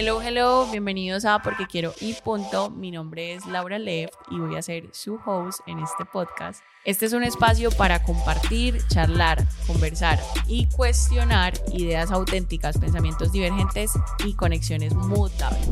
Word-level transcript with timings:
Hello, 0.00 0.22
hello, 0.22 0.70
bienvenidos 0.70 1.24
a 1.24 1.42
Porque 1.42 1.66
Quiero 1.66 1.92
y 2.00 2.14
Punto. 2.14 2.70
Mi 2.70 2.92
nombre 2.92 3.34
es 3.34 3.44
Laura 3.46 3.80
Left 3.80 4.14
y 4.30 4.38
voy 4.38 4.54
a 4.54 4.62
ser 4.62 4.84
su 4.92 5.18
host 5.26 5.58
en 5.66 5.80
este 5.80 6.04
podcast. 6.04 6.62
Este 6.84 7.06
es 7.06 7.14
un 7.14 7.24
espacio 7.24 7.72
para 7.72 8.00
compartir, 8.04 8.78
charlar, 8.86 9.44
conversar 9.66 10.20
y 10.46 10.66
cuestionar 10.66 11.52
ideas 11.72 12.12
auténticas, 12.12 12.78
pensamientos 12.78 13.32
divergentes 13.32 13.90
y 14.24 14.34
conexiones 14.34 14.94
mutables. 14.94 15.68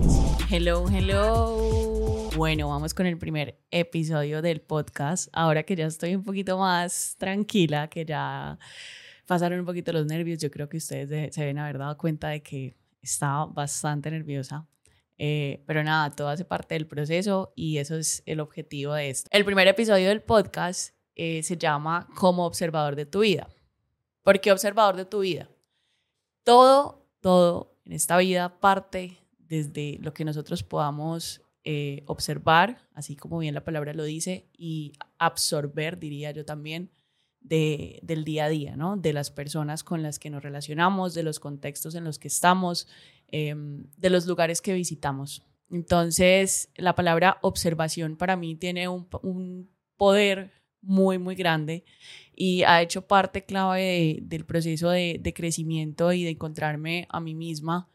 Hello, 0.50 0.86
hello. 0.90 2.28
Bueno, 2.34 2.68
vamos 2.68 2.94
con 2.94 3.06
el 3.06 3.18
primer 3.18 3.60
episodio 3.70 4.42
del 4.42 4.60
podcast. 4.60 5.28
Ahora 5.32 5.62
que 5.62 5.76
ya 5.76 5.86
estoy 5.86 6.16
un 6.16 6.24
poquito 6.24 6.58
más 6.58 7.14
tranquila, 7.20 7.88
que 7.88 8.04
ya 8.04 8.58
pasaron 9.24 9.60
un 9.60 9.66
poquito 9.66 9.92
los 9.92 10.06
nervios, 10.06 10.40
yo 10.40 10.50
creo 10.50 10.68
que 10.68 10.78
ustedes 10.78 11.32
se 11.32 11.40
deben 11.40 11.60
haber 11.60 11.78
dado 11.78 11.96
cuenta 11.96 12.30
de 12.30 12.42
que 12.42 12.74
estaba 13.06 13.46
bastante 13.46 14.10
nerviosa. 14.10 14.66
Eh, 15.18 15.64
pero 15.66 15.82
nada, 15.82 16.10
todo 16.10 16.28
hace 16.28 16.44
parte 16.44 16.74
del 16.74 16.86
proceso 16.86 17.52
y 17.56 17.78
eso 17.78 17.96
es 17.96 18.22
el 18.26 18.40
objetivo 18.40 18.92
de 18.94 19.08
esto. 19.08 19.28
El 19.32 19.44
primer 19.44 19.66
episodio 19.66 20.08
del 20.08 20.22
podcast 20.22 20.94
eh, 21.14 21.42
se 21.42 21.56
llama 21.56 22.06
Como 22.14 22.44
observador 22.44 22.96
de 22.96 23.06
tu 23.06 23.20
vida. 23.20 23.48
¿Por 24.22 24.40
qué 24.40 24.52
observador 24.52 24.96
de 24.96 25.06
tu 25.06 25.20
vida? 25.20 25.48
Todo, 26.42 27.08
todo 27.20 27.78
en 27.84 27.92
esta 27.92 28.18
vida 28.18 28.60
parte 28.60 29.16
desde 29.38 29.98
lo 30.02 30.12
que 30.12 30.24
nosotros 30.24 30.62
podamos 30.62 31.40
eh, 31.64 32.02
observar, 32.06 32.86
así 32.94 33.16
como 33.16 33.38
bien 33.38 33.54
la 33.54 33.64
palabra 33.64 33.94
lo 33.94 34.04
dice, 34.04 34.48
y 34.56 34.92
absorber, 35.18 35.98
diría 35.98 36.30
yo 36.32 36.44
también, 36.44 36.90
de, 37.48 38.00
del 38.02 38.24
día 38.24 38.46
a 38.46 38.48
día, 38.48 38.76
¿no? 38.76 38.96
De 38.96 39.12
las 39.12 39.30
personas 39.30 39.84
con 39.84 40.02
las 40.02 40.18
que 40.18 40.30
nos 40.30 40.42
relacionamos, 40.42 41.14
de 41.14 41.22
los 41.22 41.38
contextos 41.38 41.94
en 41.94 42.04
los 42.04 42.18
que 42.18 42.28
estamos, 42.28 42.88
em, 43.28 43.84
de 43.96 44.10
los 44.10 44.26
lugares 44.26 44.60
que 44.60 44.74
visitamos. 44.74 45.42
Entonces, 45.70 46.70
la 46.76 46.94
palabra 46.94 47.38
observación 47.42 48.16
para 48.16 48.36
mí 48.36 48.54
tiene 48.56 48.88
un, 48.88 49.68
poder 49.96 50.52
muy, 50.82 51.18
muy 51.18 51.34
grande 51.34 51.84
y 52.34 52.62
ha 52.64 52.82
hecho 52.82 53.06
parte 53.06 53.44
clave 53.44 54.18
del 54.22 54.44
proceso 54.44 54.90
de, 54.90 55.32
crecimiento 55.34 56.12
y 56.12 56.24
de 56.24 56.30
encontrarme 56.30 57.06
a 57.08 57.20
mí 57.20 57.34
misma 57.34 57.88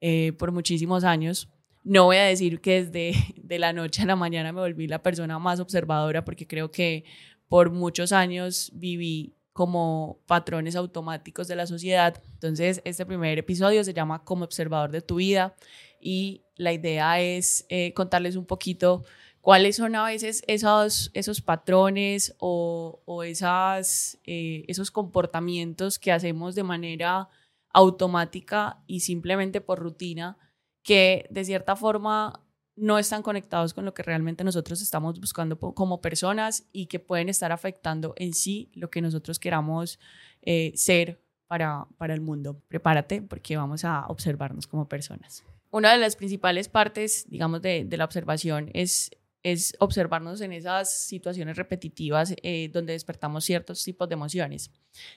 eh, 0.00 0.32
por 0.32 0.52
muchísimos 0.52 1.04
años. 1.04 1.48
No 1.82 2.04
voy 2.04 2.18
a 2.18 2.24
decir 2.24 2.60
que 2.60 2.84
desde 2.84 3.12
de 3.42 3.58
la 3.58 3.72
noche 3.72 4.02
a 4.02 4.06
la 4.06 4.16
mañana 4.16 4.52
me 4.52 4.60
volví 4.60 4.86
la 4.86 5.02
persona 5.02 5.38
más 5.38 5.60
observadora 5.60 6.24
porque 6.24 6.46
creo 6.46 6.70
que 6.70 7.04
por 7.50 7.72
muchos 7.72 8.12
años 8.12 8.70
viví 8.72 9.34
como 9.52 10.20
patrones 10.26 10.76
automáticos 10.76 11.48
de 11.48 11.56
la 11.56 11.66
sociedad. 11.66 12.22
Entonces, 12.34 12.80
este 12.84 13.04
primer 13.04 13.36
episodio 13.38 13.82
se 13.82 13.92
llama 13.92 14.22
Como 14.22 14.44
observador 14.44 14.92
de 14.92 15.02
tu 15.02 15.16
vida 15.16 15.56
y 16.00 16.44
la 16.54 16.72
idea 16.72 17.20
es 17.20 17.66
eh, 17.68 17.92
contarles 17.92 18.36
un 18.36 18.46
poquito 18.46 19.04
cuáles 19.40 19.74
son 19.74 19.96
a 19.96 20.04
veces 20.04 20.44
esos, 20.46 21.10
esos 21.12 21.40
patrones 21.40 22.36
o, 22.38 23.02
o 23.04 23.24
esas, 23.24 24.20
eh, 24.24 24.64
esos 24.68 24.92
comportamientos 24.92 25.98
que 25.98 26.12
hacemos 26.12 26.54
de 26.54 26.62
manera 26.62 27.28
automática 27.72 28.78
y 28.86 29.00
simplemente 29.00 29.60
por 29.60 29.80
rutina 29.80 30.38
que 30.84 31.26
de 31.30 31.44
cierta 31.44 31.74
forma 31.74 32.44
no 32.80 32.98
están 32.98 33.22
conectados 33.22 33.74
con 33.74 33.84
lo 33.84 33.92
que 33.92 34.02
realmente 34.02 34.42
nosotros 34.42 34.80
estamos 34.80 35.20
buscando 35.20 35.58
como 35.58 36.00
personas 36.00 36.64
y 36.72 36.86
que 36.86 36.98
pueden 36.98 37.28
estar 37.28 37.52
afectando 37.52 38.14
en 38.16 38.32
sí 38.32 38.70
lo 38.74 38.90
que 38.90 39.02
nosotros 39.02 39.38
queramos 39.38 40.00
eh, 40.42 40.72
ser 40.74 41.22
para, 41.46 41.86
para 41.98 42.14
el 42.14 42.22
mundo. 42.22 42.62
Prepárate 42.68 43.20
porque 43.20 43.56
vamos 43.56 43.84
a 43.84 44.06
observarnos 44.06 44.66
como 44.66 44.88
personas. 44.88 45.44
Una 45.70 45.92
de 45.92 45.98
las 45.98 46.16
principales 46.16 46.68
partes, 46.68 47.26
digamos, 47.28 47.60
de, 47.60 47.84
de 47.84 47.96
la 47.96 48.04
observación 48.04 48.70
es, 48.72 49.10
es 49.42 49.76
observarnos 49.78 50.40
en 50.40 50.52
esas 50.52 50.90
situaciones 50.90 51.56
repetitivas 51.56 52.34
eh, 52.42 52.70
donde 52.72 52.94
despertamos 52.94 53.44
ciertos 53.44 53.84
tipos 53.84 54.08
de 54.08 54.14
emociones. 54.14 54.70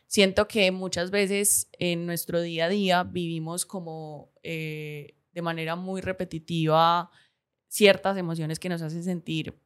Siento 0.07 0.47
que 0.49 0.69
muchas 0.71 1.11
veces 1.11 1.69
en 1.79 2.05
nuestro 2.05 2.41
día 2.41 2.65
a 2.65 2.69
día 2.69 3.03
vivimos 3.03 3.65
como 3.65 4.33
eh, 4.43 5.15
de 5.31 5.41
manera 5.41 5.75
muy 5.75 6.01
repetitiva 6.01 7.09
ciertas 7.73 8.17
emociones 8.17 8.59
que 8.59 8.69
nos 8.69 8.83
hacen 8.83 9.03
sentir 9.03 9.57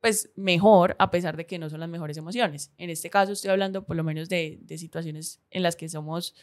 pues 0.00 0.30
mejor 0.36 0.94
a 1.00 1.10
pesar 1.10 1.36
de 1.36 1.46
que 1.46 1.58
no 1.58 1.68
son 1.68 1.80
las 1.80 1.88
mejores 1.88 2.16
emociones. 2.16 2.70
En 2.78 2.90
este 2.90 3.10
caso 3.10 3.32
estoy 3.32 3.50
hablando 3.50 3.84
por 3.84 3.96
lo 3.96 4.04
menos 4.04 4.28
de, 4.28 4.60
situaciones 4.78 5.40
en 5.50 5.64
las 5.64 5.74
que 5.74 5.88
somos 5.88 6.36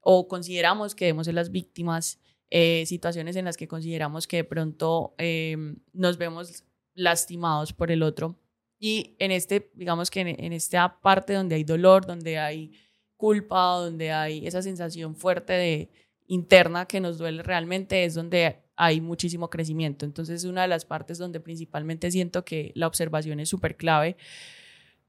o 0.00 0.26
consideramos 0.26 0.96
que 0.96 1.04
debemos 1.04 1.26
ser 1.26 1.34
las 1.34 1.52
víctimas, 1.52 2.20
eh, 2.50 2.84
situaciones 2.86 3.36
en 3.36 3.44
las 3.44 3.56
que 3.56 3.68
consideramos 3.68 4.26
que 4.26 4.38
de 4.38 4.44
pronto 4.44 5.14
em, 5.18 5.76
nos 5.92 6.18
vemos 6.18 6.64
lastimados 6.94 7.72
por 7.72 7.92
el 7.92 8.02
otro. 8.02 8.36
Y 8.80 9.14
en 9.20 9.30
este, 9.30 9.70
digamos 9.74 10.10
que 10.10 10.22
en, 10.22 10.44
en 10.44 10.52
esta 10.52 11.00
parte 11.00 11.34
donde 11.34 11.54
hay 11.54 11.62
dolor, 11.62 12.04
donde 12.04 12.38
hay 12.38 12.72
culpa, 13.16 13.76
donde 13.76 14.10
hay 14.10 14.44
esa 14.44 14.62
sensación 14.62 15.14
fuerte 15.14 15.52
de 15.52 15.90
interna 16.26 16.86
que 16.86 16.98
nos 16.98 17.16
duele 17.16 17.44
realmente, 17.44 18.04
es 18.04 18.14
donde 18.14 18.67
hay 18.78 19.00
muchísimo 19.00 19.50
crecimiento. 19.50 20.06
Entonces, 20.06 20.44
es 20.44 20.44
una 20.48 20.62
de 20.62 20.68
las 20.68 20.84
partes 20.84 21.18
donde 21.18 21.40
principalmente 21.40 22.10
siento 22.12 22.44
que 22.44 22.70
la 22.76 22.86
observación 22.86 23.40
es 23.40 23.48
súper 23.48 23.76
clave, 23.76 24.16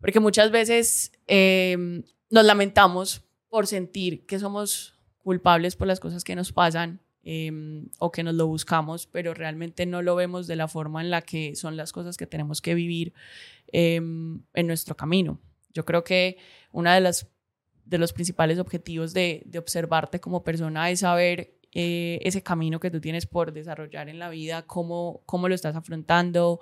porque 0.02 0.20
muchas 0.20 0.50
veces 0.50 1.12
em, 1.28 2.04
nos 2.32 2.46
lamentamos 2.46 3.22
por 3.48 3.68
sentir 3.68 4.26
que 4.26 4.40
somos 4.40 4.96
culpables 5.20 5.76
por 5.76 5.88
las 5.88 6.00
cosas 6.00 6.24
que 6.24 6.36
nos 6.36 6.52
pasan 6.52 7.00
em, 7.22 7.90
o 8.00 8.12
que 8.12 8.24
nos 8.24 8.34
lo 8.34 8.48
buscamos, 8.48 9.06
pero 9.06 9.36
realmente 9.36 9.86
no 9.86 10.02
lo 10.02 10.16
vemos 10.16 10.48
de 10.48 10.56
la 10.56 10.68
forma 10.68 11.02
en 11.02 11.12
la 11.12 11.22
que 11.22 11.56
son 11.56 11.78
las 11.78 11.92
cosas 11.92 12.18
que 12.18 12.26
tenemos 12.26 12.62
que 12.62 12.74
vivir 12.74 13.14
em, 13.68 14.42
en 14.56 14.66
nuestro 14.68 14.96
camino. 14.96 15.40
Yo 15.76 15.86
creo 15.86 16.04
que 16.04 16.38
una 16.72 16.96
de 16.96 17.02
las 17.02 17.28
de 17.86 17.98
los 17.98 18.14
principales 18.14 18.60
objetivos 18.60 19.14
de, 19.14 19.42
de 19.46 19.58
observarte 19.58 20.20
como 20.20 20.44
persona 20.44 20.92
es 20.92 21.00
saber 21.00 21.59
eh, 21.74 22.20
ese 22.24 22.42
camino 22.42 22.80
que 22.80 22.92
tú 22.92 23.00
tienes 23.00 23.26
por 23.26 23.54
desarrollar 23.54 24.10
en 24.10 24.20
la 24.20 24.30
vida, 24.30 24.64
cómo, 24.64 25.22
cómo 25.26 25.48
lo 25.48 25.56
estás 25.56 25.76
afrontando, 25.76 26.60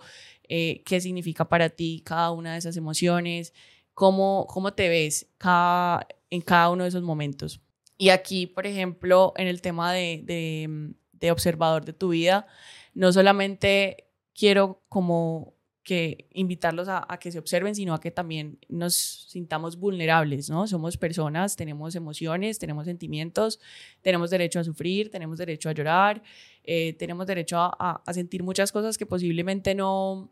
eh, 0.50 0.84
qué 0.86 1.00
significa 1.02 1.48
para 1.48 1.70
ti 1.70 2.02
cada 2.06 2.32
una 2.32 2.54
de 2.54 2.60
esas 2.60 2.78
emociones, 2.78 3.54
cómo, 3.94 4.46
cómo 4.50 4.74
te 4.74 4.90
ves 4.90 5.28
cada, 5.38 6.08
en 6.30 6.42
cada 6.42 6.70
uno 6.70 6.84
de 6.84 6.90
esos 6.90 7.04
momentos. 7.04 7.62
Y 7.98 8.10
aquí, 8.10 8.48
por 8.48 8.68
ejemplo, 8.68 9.34
en 9.38 9.48
el 9.48 9.62
tema 9.62 9.92
de, 9.94 10.22
de, 10.24 10.94
de 11.14 11.32
observador 11.32 11.84
de 11.86 11.94
tu 11.94 12.10
vida, 12.10 12.46
no 12.94 13.12
solamente 13.12 14.08
quiero 14.34 14.84
como 14.88 15.57
que 15.88 16.28
invitarlos 16.34 16.90
a, 16.90 17.08
que 17.18 17.32
se 17.32 17.40
observen, 17.40 17.74
sino 17.74 17.94
a 17.94 18.02
que 18.02 18.12
también 18.12 18.60
nos 18.68 18.94
sintamos 19.30 19.78
vulnerables, 19.78 20.50
¿no? 20.50 20.68
Somos 20.68 20.98
personas, 20.98 21.56
tenemos 21.56 21.96
emociones, 21.96 22.60
tenemos 22.60 22.84
sentimientos, 22.84 23.62
tenemos 24.02 24.30
derecho 24.30 24.60
a 24.60 24.66
sufrir, 24.66 25.10
tenemos 25.10 25.38
derecho 25.38 25.70
a 25.70 25.72
llorar, 25.72 26.22
eh, 26.66 26.92
tenemos 27.00 27.26
derecho 27.26 27.58
a, 27.58 28.04
sentir 28.12 28.44
muchas 28.44 28.74
cosas 28.74 28.98
que 28.98 29.06
posiblemente 29.06 29.76
no, 29.76 30.30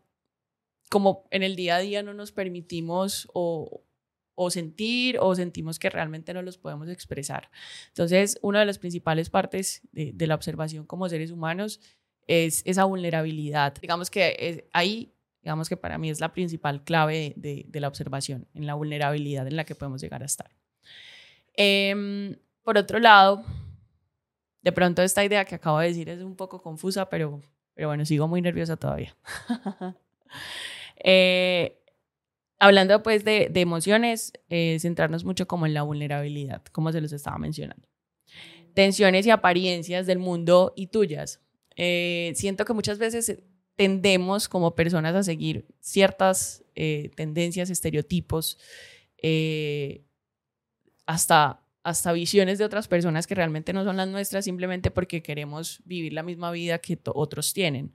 como 0.90 1.26
en 1.30 1.42
el 1.42 1.56
día 1.56 1.76
a 1.76 1.80
día 1.80 2.02
no 2.02 2.12
nos 2.12 2.32
permitimos 2.32 3.26
o, 3.32 3.82
sentir 4.50 5.16
o 5.18 5.34
sentimos 5.34 5.78
que 5.78 5.88
realmente 5.88 6.34
no 6.34 6.42
los 6.42 6.58
podemos 6.58 6.90
expresar. 6.90 7.50
Entonces, 7.88 8.38
una 8.42 8.60
de 8.60 8.66
las 8.66 8.78
principales 8.78 9.30
partes 9.30 9.80
de, 9.92 10.12
de 10.12 10.26
la 10.26 10.34
observación 10.34 10.84
como 10.84 11.08
seres 11.08 11.30
humanos 11.30 11.80
es 12.26 12.60
esa 12.66 12.84
vulnerabilidad. 12.84 13.74
Digamos 13.80 14.10
que 14.10 14.68
ahí 14.74 15.15
Digamos 15.46 15.68
que 15.68 15.76
para 15.76 15.96
mí 15.96 16.10
es 16.10 16.18
la 16.18 16.32
principal 16.32 16.82
clave 16.82 17.32
de, 17.36 17.68
la 17.74 17.86
observación, 17.86 18.48
en 18.52 18.66
la 18.66 18.74
vulnerabilidad 18.74 19.46
en 19.46 19.54
la 19.54 19.62
que 19.62 19.76
podemos 19.76 20.02
llegar 20.02 20.24
a 20.24 20.26
estar. 20.26 20.50
Em, 21.54 22.34
por 22.64 22.76
otro 22.76 22.98
lado, 22.98 23.44
de 24.62 24.72
pronto 24.72 25.02
esta 25.02 25.24
idea 25.24 25.44
que 25.44 25.54
acabo 25.54 25.78
de 25.78 25.86
decir 25.86 26.08
es 26.08 26.20
un 26.20 26.34
poco 26.34 26.60
confusa, 26.60 27.08
pero, 27.08 27.40
pero 27.74 27.86
bueno, 27.86 28.04
sigo 28.04 28.26
muy 28.26 28.42
nerviosa 28.42 28.76
todavía. 28.76 29.16
Eh, 30.98 31.78
hablando 32.58 33.02
pues 33.02 33.22
de, 33.22 33.50
emociones, 33.54 34.32
eh, 34.48 34.78
centrarnos 34.80 35.24
mucho 35.24 35.46
como 35.46 35.66
en 35.66 35.74
la 35.74 35.82
vulnerabilidad, 35.82 36.64
como 36.72 36.90
se 36.90 37.00
los 37.02 37.12
estaba 37.12 37.38
mencionando. 37.38 37.86
Tensiones 38.74 39.26
y 39.26 39.30
apariencias 39.30 40.06
del 40.06 40.18
mundo 40.18 40.72
y 40.74 40.88
tuyas. 40.88 41.40
Eh, 41.76 42.32
siento 42.34 42.64
que 42.64 42.72
muchas 42.72 42.98
veces 42.98 43.40
tendemos 43.76 44.48
como 44.48 44.74
personas 44.74 45.14
a 45.14 45.22
seguir 45.22 45.66
ciertas 45.80 46.64
eh, 46.74 47.10
tendencias, 47.14 47.70
estereotipos, 47.70 48.58
eh, 49.18 50.02
hasta, 51.04 51.62
hasta 51.82 52.12
visiones 52.12 52.58
de 52.58 52.64
otras 52.64 52.88
personas 52.88 53.26
que 53.26 53.34
realmente 53.34 53.72
no 53.72 53.84
son 53.84 53.98
las 53.98 54.08
nuestras 54.08 54.46
simplemente 54.46 54.90
porque 54.90 55.22
queremos 55.22 55.82
vivir 55.84 56.14
la 56.14 56.22
misma 56.22 56.50
vida 56.50 56.78
que 56.78 56.98
otros 57.14 57.52
tienen, 57.52 57.94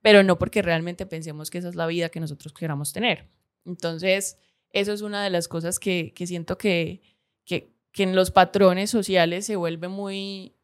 pero 0.00 0.22
no 0.22 0.38
porque 0.38 0.62
realmente 0.62 1.04
pensemos 1.04 1.50
que 1.50 1.58
esa 1.58 1.68
es 1.68 1.74
la 1.74 1.86
vida 1.86 2.08
que 2.08 2.20
nosotros 2.20 2.52
queramos 2.52 2.92
tener. 2.92 3.28
Entonces, 3.66 4.38
eso 4.72 4.92
es 4.92 5.02
una 5.02 5.22
de 5.22 5.30
las 5.30 5.48
cosas 5.48 5.78
que, 5.80 6.12
que 6.14 6.26
siento 6.26 6.56
que, 6.56 7.02
que, 7.44 7.74
que 7.90 8.04
en 8.04 8.14
los 8.14 8.30
patrones 8.30 8.90
sociales 8.90 9.46
se 9.46 9.56
vuelve 9.56 9.88
muy, 9.88 10.54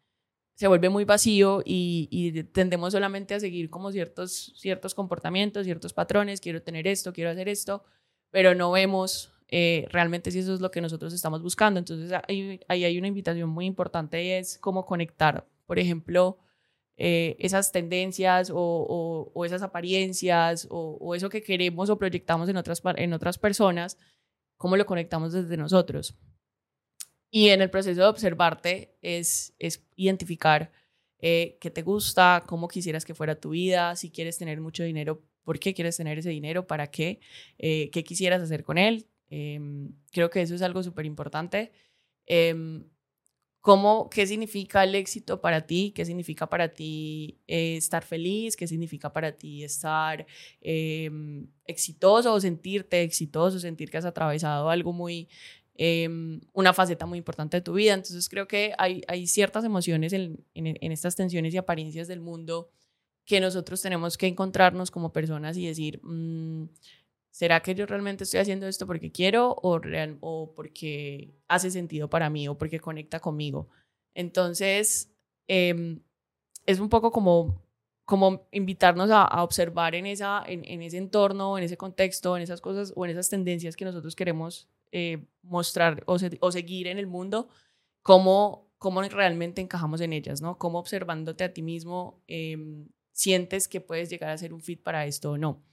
se 0.54 0.68
vuelve 0.68 0.88
muy 0.88 1.04
vacío 1.04 1.62
y, 1.64 2.44
tendemos 2.52 2.92
solamente 2.92 3.34
a 3.34 3.40
seguir 3.40 3.70
como 3.70 3.90
ciertos, 3.90 4.52
ciertos 4.56 4.94
comportamientos, 4.94 5.64
ciertos 5.64 5.92
patrones, 5.92 6.40
quiero 6.40 6.62
tener 6.62 6.86
esto, 6.86 7.12
quiero 7.12 7.30
hacer 7.30 7.48
esto, 7.48 7.82
pero 8.30 8.54
no 8.54 8.70
vemos 8.70 9.32
eh, 9.48 9.86
realmente 9.90 10.30
si 10.30 10.38
eso 10.38 10.54
es 10.54 10.60
lo 10.60 10.70
que 10.70 10.80
nosotros 10.80 11.12
estamos 11.12 11.42
buscando. 11.42 11.78
Entonces 11.78 12.12
ahí, 12.28 12.60
hay 12.68 12.98
una 12.98 13.08
invitación 13.08 13.50
muy 13.50 13.66
importante 13.66 14.38
es 14.38 14.58
cómo 14.58 14.86
conectar, 14.86 15.46
por 15.66 15.78
ejemplo, 15.78 16.38
eh, 16.96 17.34
esas 17.40 17.72
tendencias 17.72 18.50
o, 18.50 19.32
o, 19.34 19.44
esas 19.44 19.62
apariencias 19.62 20.68
o, 20.70 20.96
o, 21.00 21.16
eso 21.16 21.28
que 21.28 21.42
queremos 21.42 21.90
o 21.90 21.98
proyectamos 21.98 22.48
en 22.48 22.56
otras, 22.56 22.80
en 22.96 23.12
otras 23.12 23.38
personas, 23.38 23.98
cómo 24.56 24.76
lo 24.76 24.86
conectamos 24.86 25.32
desde 25.32 25.56
nosotros. 25.56 26.16
Y 27.36 27.48
en 27.48 27.60
el 27.60 27.68
proceso 27.68 28.00
de 28.00 28.06
observarte 28.06 28.94
es, 29.02 29.54
es 29.58 29.84
identificar 29.96 30.70
eh, 31.18 31.58
qué 31.60 31.68
te 31.68 31.82
gusta, 31.82 32.44
cómo 32.46 32.68
quisieras 32.68 33.04
que 33.04 33.12
fuera 33.12 33.40
tu 33.40 33.50
vida, 33.50 33.96
si 33.96 34.12
quieres 34.12 34.38
tener 34.38 34.60
mucho 34.60 34.84
dinero, 34.84 35.20
por 35.42 35.58
qué 35.58 35.74
quieres 35.74 35.96
tener 35.96 36.16
ese 36.16 36.30
dinero, 36.30 36.68
para 36.68 36.92
qué, 36.92 37.18
eh, 37.58 37.90
qué 37.90 38.04
quisieras 38.04 38.40
hacer 38.40 38.62
con 38.62 38.78
él. 38.78 39.08
Em, 39.30 39.90
creo 40.12 40.30
que 40.30 40.42
eso 40.42 40.54
es 40.54 40.62
algo 40.62 40.84
súper 40.84 41.06
importante. 41.06 41.72
Em, 42.26 42.84
¿Cómo, 43.60 44.10
¿Qué 44.10 44.26
significa 44.26 44.84
el 44.84 44.94
éxito 44.94 45.40
para 45.40 45.66
ti? 45.66 45.92
¿Qué 45.96 46.04
significa 46.04 46.48
para 46.48 46.68
ti 46.74 47.40
eh, 47.46 47.76
estar 47.78 48.04
feliz? 48.04 48.56
¿Qué 48.56 48.66
significa 48.68 49.12
para 49.12 49.32
ti 49.32 49.64
estar 49.64 50.26
em, 50.60 51.48
exitoso 51.66 52.34
o 52.34 52.40
sentirte 52.40 53.02
exitoso, 53.02 53.58
sentir 53.58 53.90
que 53.90 53.96
has 53.96 54.04
atravesado 54.04 54.68
algo 54.68 54.92
muy, 54.92 55.28
Em, 55.76 56.40
una 56.52 56.72
faceta 56.72 57.04
muy 57.04 57.18
importante 57.18 57.56
de 57.56 57.60
tu 57.60 57.72
vida. 57.72 57.94
Entonces 57.94 58.28
creo 58.28 58.46
que 58.46 58.74
hay, 58.78 59.26
ciertas 59.26 59.64
emociones 59.64 60.12
en, 60.12 60.44
estas 60.54 61.16
tensiones 61.16 61.52
y 61.52 61.56
apariencias 61.56 62.06
del 62.06 62.20
mundo 62.20 62.70
que 63.24 63.40
nosotros 63.40 63.82
tenemos 63.82 64.16
que 64.16 64.26
encontrarnos 64.26 64.90
como 64.90 65.12
personas 65.12 65.56
y 65.56 65.66
decir, 65.66 66.00
mm, 66.04 66.68
¿será 67.30 67.60
que 67.60 67.74
yo 67.74 67.86
realmente 67.86 68.24
estoy 68.24 68.40
haciendo 68.40 68.68
esto 68.68 68.86
porque 68.86 69.10
quiero 69.10 69.56
o, 69.62 70.52
porque 70.54 71.34
hace 71.48 71.70
sentido 71.70 72.08
para 72.08 72.30
mí 72.30 72.46
o 72.46 72.56
porque 72.56 72.78
conecta 72.78 73.18
conmigo? 73.18 73.68
Entonces, 74.14 75.10
em, 75.48 76.00
es 76.66 76.78
un 76.78 76.88
poco 76.88 77.10
como, 77.10 77.62
como 78.04 78.46
invitarnos 78.52 79.10
a, 79.10 79.42
observar 79.42 79.96
en, 79.96 80.06
esa, 80.06 80.44
en, 80.46 80.82
ese 80.82 80.98
entorno, 80.98 81.58
en 81.58 81.64
ese 81.64 81.76
contexto, 81.76 82.36
en 82.36 82.42
esas 82.44 82.60
cosas 82.60 82.92
o 82.94 83.04
en 83.04 83.10
esas 83.10 83.28
tendencias 83.28 83.74
que 83.74 83.84
nosotros 83.84 84.14
queremos 84.14 84.68
eh, 84.96 85.26
mostrar 85.42 86.04
o, 86.06 86.18
seguir 86.52 86.86
en 86.86 86.98
el 86.98 87.08
mundo, 87.08 87.48
cómo, 88.00 88.70
cómo 88.78 89.02
realmente 89.02 89.60
encajamos 89.60 90.00
en 90.00 90.12
ellas, 90.12 90.40
¿no? 90.40 90.56
Cómo 90.56 90.78
observándote 90.78 91.42
a 91.42 91.52
ti 91.52 91.62
mismo 91.62 92.22
em, 92.28 92.86
sientes 93.10 93.66
que 93.66 93.80
puedes 93.80 94.08
llegar 94.08 94.30
a 94.30 94.38
ser 94.38 94.54
un 94.54 94.60
fit 94.60 94.80
para 94.80 95.04
esto 95.04 95.32
o 95.32 95.36
no. 95.36 95.64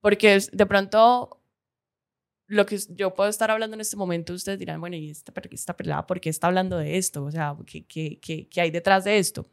Porque 0.00 0.38
de 0.52 0.66
pronto 0.66 1.42
lo 2.46 2.66
que 2.66 2.78
yo 2.90 3.14
puedo 3.14 3.28
estar 3.28 3.50
hablando 3.50 3.74
en 3.74 3.80
este 3.80 3.96
momento, 3.96 4.32
ustedes 4.32 4.60
dirán, 4.60 4.80
bueno, 4.80 4.94
¿y 4.94 5.10
esta, 5.10 5.32
esta 5.50 5.76
pelada 5.76 6.06
por 6.06 6.20
qué 6.20 6.30
está 6.30 6.46
hablando 6.46 6.78
de 6.78 6.98
esto? 6.98 7.24
O 7.24 7.32
sea, 7.32 7.56
¿qué, 7.66 7.84
qué, 7.84 8.20
qué, 8.20 8.48
qué 8.48 8.60
hay 8.60 8.70
detrás 8.70 9.02
de 9.02 9.18
esto? 9.18 9.50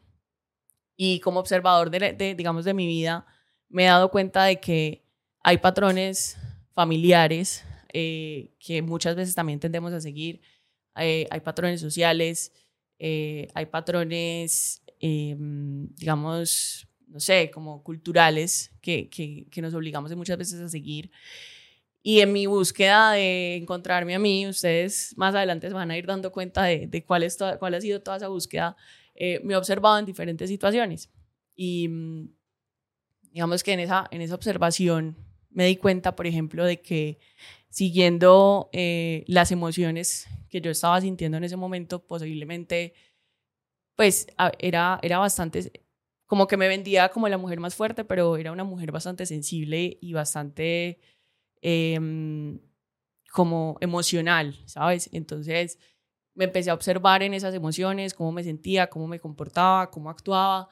Y 0.96 1.18
como 1.18 1.40
observador 1.40 1.90
de, 1.90 2.34
digamos, 2.36 2.64
de 2.64 2.74
mi 2.74 2.86
vida, 2.86 3.26
me 3.68 3.86
he 3.86 3.88
dado 3.88 4.12
cuenta 4.12 4.44
de 4.44 4.60
que 4.60 5.04
hay 5.42 5.58
patrones 5.58 6.36
familiares 6.74 7.64
eh, 7.92 8.52
que 8.58 8.82
muchas 8.82 9.16
veces 9.16 9.34
también 9.34 9.60
tendemos 9.60 9.92
a 9.92 10.00
seguir. 10.00 10.40
Eh, 10.96 11.26
hay 11.30 11.40
patrones 11.40 11.80
sociales, 11.80 12.52
eh, 12.98 13.48
hay 13.54 13.66
patrones, 13.66 14.82
em, 15.00 15.88
digamos, 15.94 16.88
no 17.06 17.20
sé, 17.20 17.50
como 17.50 17.82
culturales 17.82 18.72
que, 18.80 19.08
que, 19.08 19.46
que, 19.50 19.62
nos 19.62 19.74
obligamos 19.74 20.14
muchas 20.16 20.38
veces 20.38 20.60
a 20.60 20.68
seguir. 20.68 21.10
Y 22.02 22.20
en 22.20 22.32
mi 22.32 22.46
búsqueda 22.46 23.12
de 23.12 23.56
encontrarme 23.56 24.14
a 24.14 24.18
mí, 24.18 24.46
ustedes 24.46 25.14
más 25.16 25.34
adelante 25.34 25.68
se 25.68 25.74
van 25.74 25.90
a 25.90 25.98
ir 25.98 26.06
dando 26.06 26.32
cuenta 26.32 26.64
de, 26.64 26.86
de 26.86 27.04
cuál, 27.04 27.22
es 27.22 27.38
cuál 27.58 27.74
ha 27.74 27.80
sido 27.80 28.00
toda 28.02 28.18
esa 28.18 28.28
búsqueda. 28.28 28.76
me 29.42 29.54
he 29.54 29.56
observado 29.56 29.98
en 29.98 30.06
diferentes 30.06 30.48
situaciones. 30.48 31.10
Y 31.56 31.88
mm, 31.88 32.28
digamos 33.32 33.62
que 33.62 33.72
en 33.72 33.80
esa, 33.80 34.06
en 34.10 34.20
esa 34.20 34.34
observación 34.34 35.16
me 35.50 35.66
di 35.66 35.76
cuenta, 35.76 36.14
por 36.14 36.26
ejemplo, 36.26 36.64
de 36.64 36.80
que 36.80 37.18
siguiendo 37.70 38.70
eh, 38.72 39.24
las 39.26 39.52
emociones 39.52 40.26
que 40.48 40.60
yo 40.60 40.70
estaba 40.70 41.00
sintiendo 41.00 41.36
en 41.38 41.44
ese 41.44 41.56
momento, 41.56 42.06
posiblemente, 42.06 42.94
pues 43.96 44.26
era, 44.58 44.98
era 45.02 45.18
bastante, 45.18 45.72
como 46.26 46.46
que 46.46 46.56
me 46.56 46.68
vendía 46.68 47.08
como 47.10 47.28
la 47.28 47.38
mujer 47.38 47.60
más 47.60 47.74
fuerte, 47.74 48.04
pero 48.04 48.36
era 48.36 48.52
una 48.52 48.64
mujer 48.64 48.92
bastante 48.92 49.26
sensible 49.26 49.98
y 50.00 50.12
bastante 50.12 51.00
em, 51.62 52.60
como 53.32 53.76
emocional, 53.80 54.56
¿sabes? 54.66 55.10
Entonces 55.12 55.78
me 56.34 56.44
empecé 56.44 56.70
a 56.70 56.74
observar 56.74 57.22
en 57.22 57.34
esas 57.34 57.54
emociones, 57.54 58.14
cómo 58.14 58.32
me 58.32 58.44
sentía, 58.44 58.88
cómo 58.88 59.08
me 59.08 59.20
comportaba, 59.20 59.90
cómo 59.90 60.10
actuaba, 60.10 60.68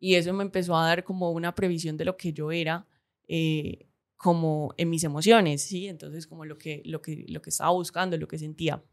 y 0.00 0.14
eso 0.14 0.32
me 0.32 0.44
empezó 0.44 0.76
a 0.76 0.86
dar 0.86 1.04
como 1.04 1.30
una 1.32 1.54
previsión 1.54 1.96
de 1.98 2.06
lo 2.06 2.16
que 2.16 2.32
yo 2.32 2.50
era. 2.52 2.86
Eh, 3.28 3.86
como 4.20 4.74
en 4.76 4.90
mis 4.90 5.02
emociones, 5.02 5.62
¿sí? 5.62 5.88
Entonces, 5.88 6.26
como 6.26 6.44
lo 6.44 6.58
que, 6.58 6.82
lo 6.84 7.00
que, 7.00 7.24
lo 7.28 7.40
que 7.40 7.48
estaba 7.48 7.70
buscando, 7.70 8.18
lo 8.18 8.28
que 8.28 8.38
sentía. 8.38 8.84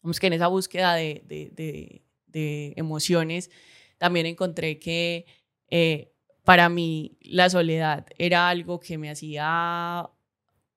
Vamos 0.00 0.18
que 0.18 0.28
en 0.28 0.32
esa 0.32 0.46
búsqueda 0.46 0.94
de, 0.94 1.22
de, 1.26 2.02
de, 2.26 2.72
emociones 2.76 3.50
también 3.98 4.24
encontré 4.24 4.78
que 4.78 5.26
eh, 5.68 6.10
para 6.42 6.70
mí 6.70 7.18
la 7.20 7.50
soledad 7.50 8.06
era 8.16 8.48
algo 8.48 8.80
que 8.80 8.96
me 8.96 9.10
hacía 9.10 10.08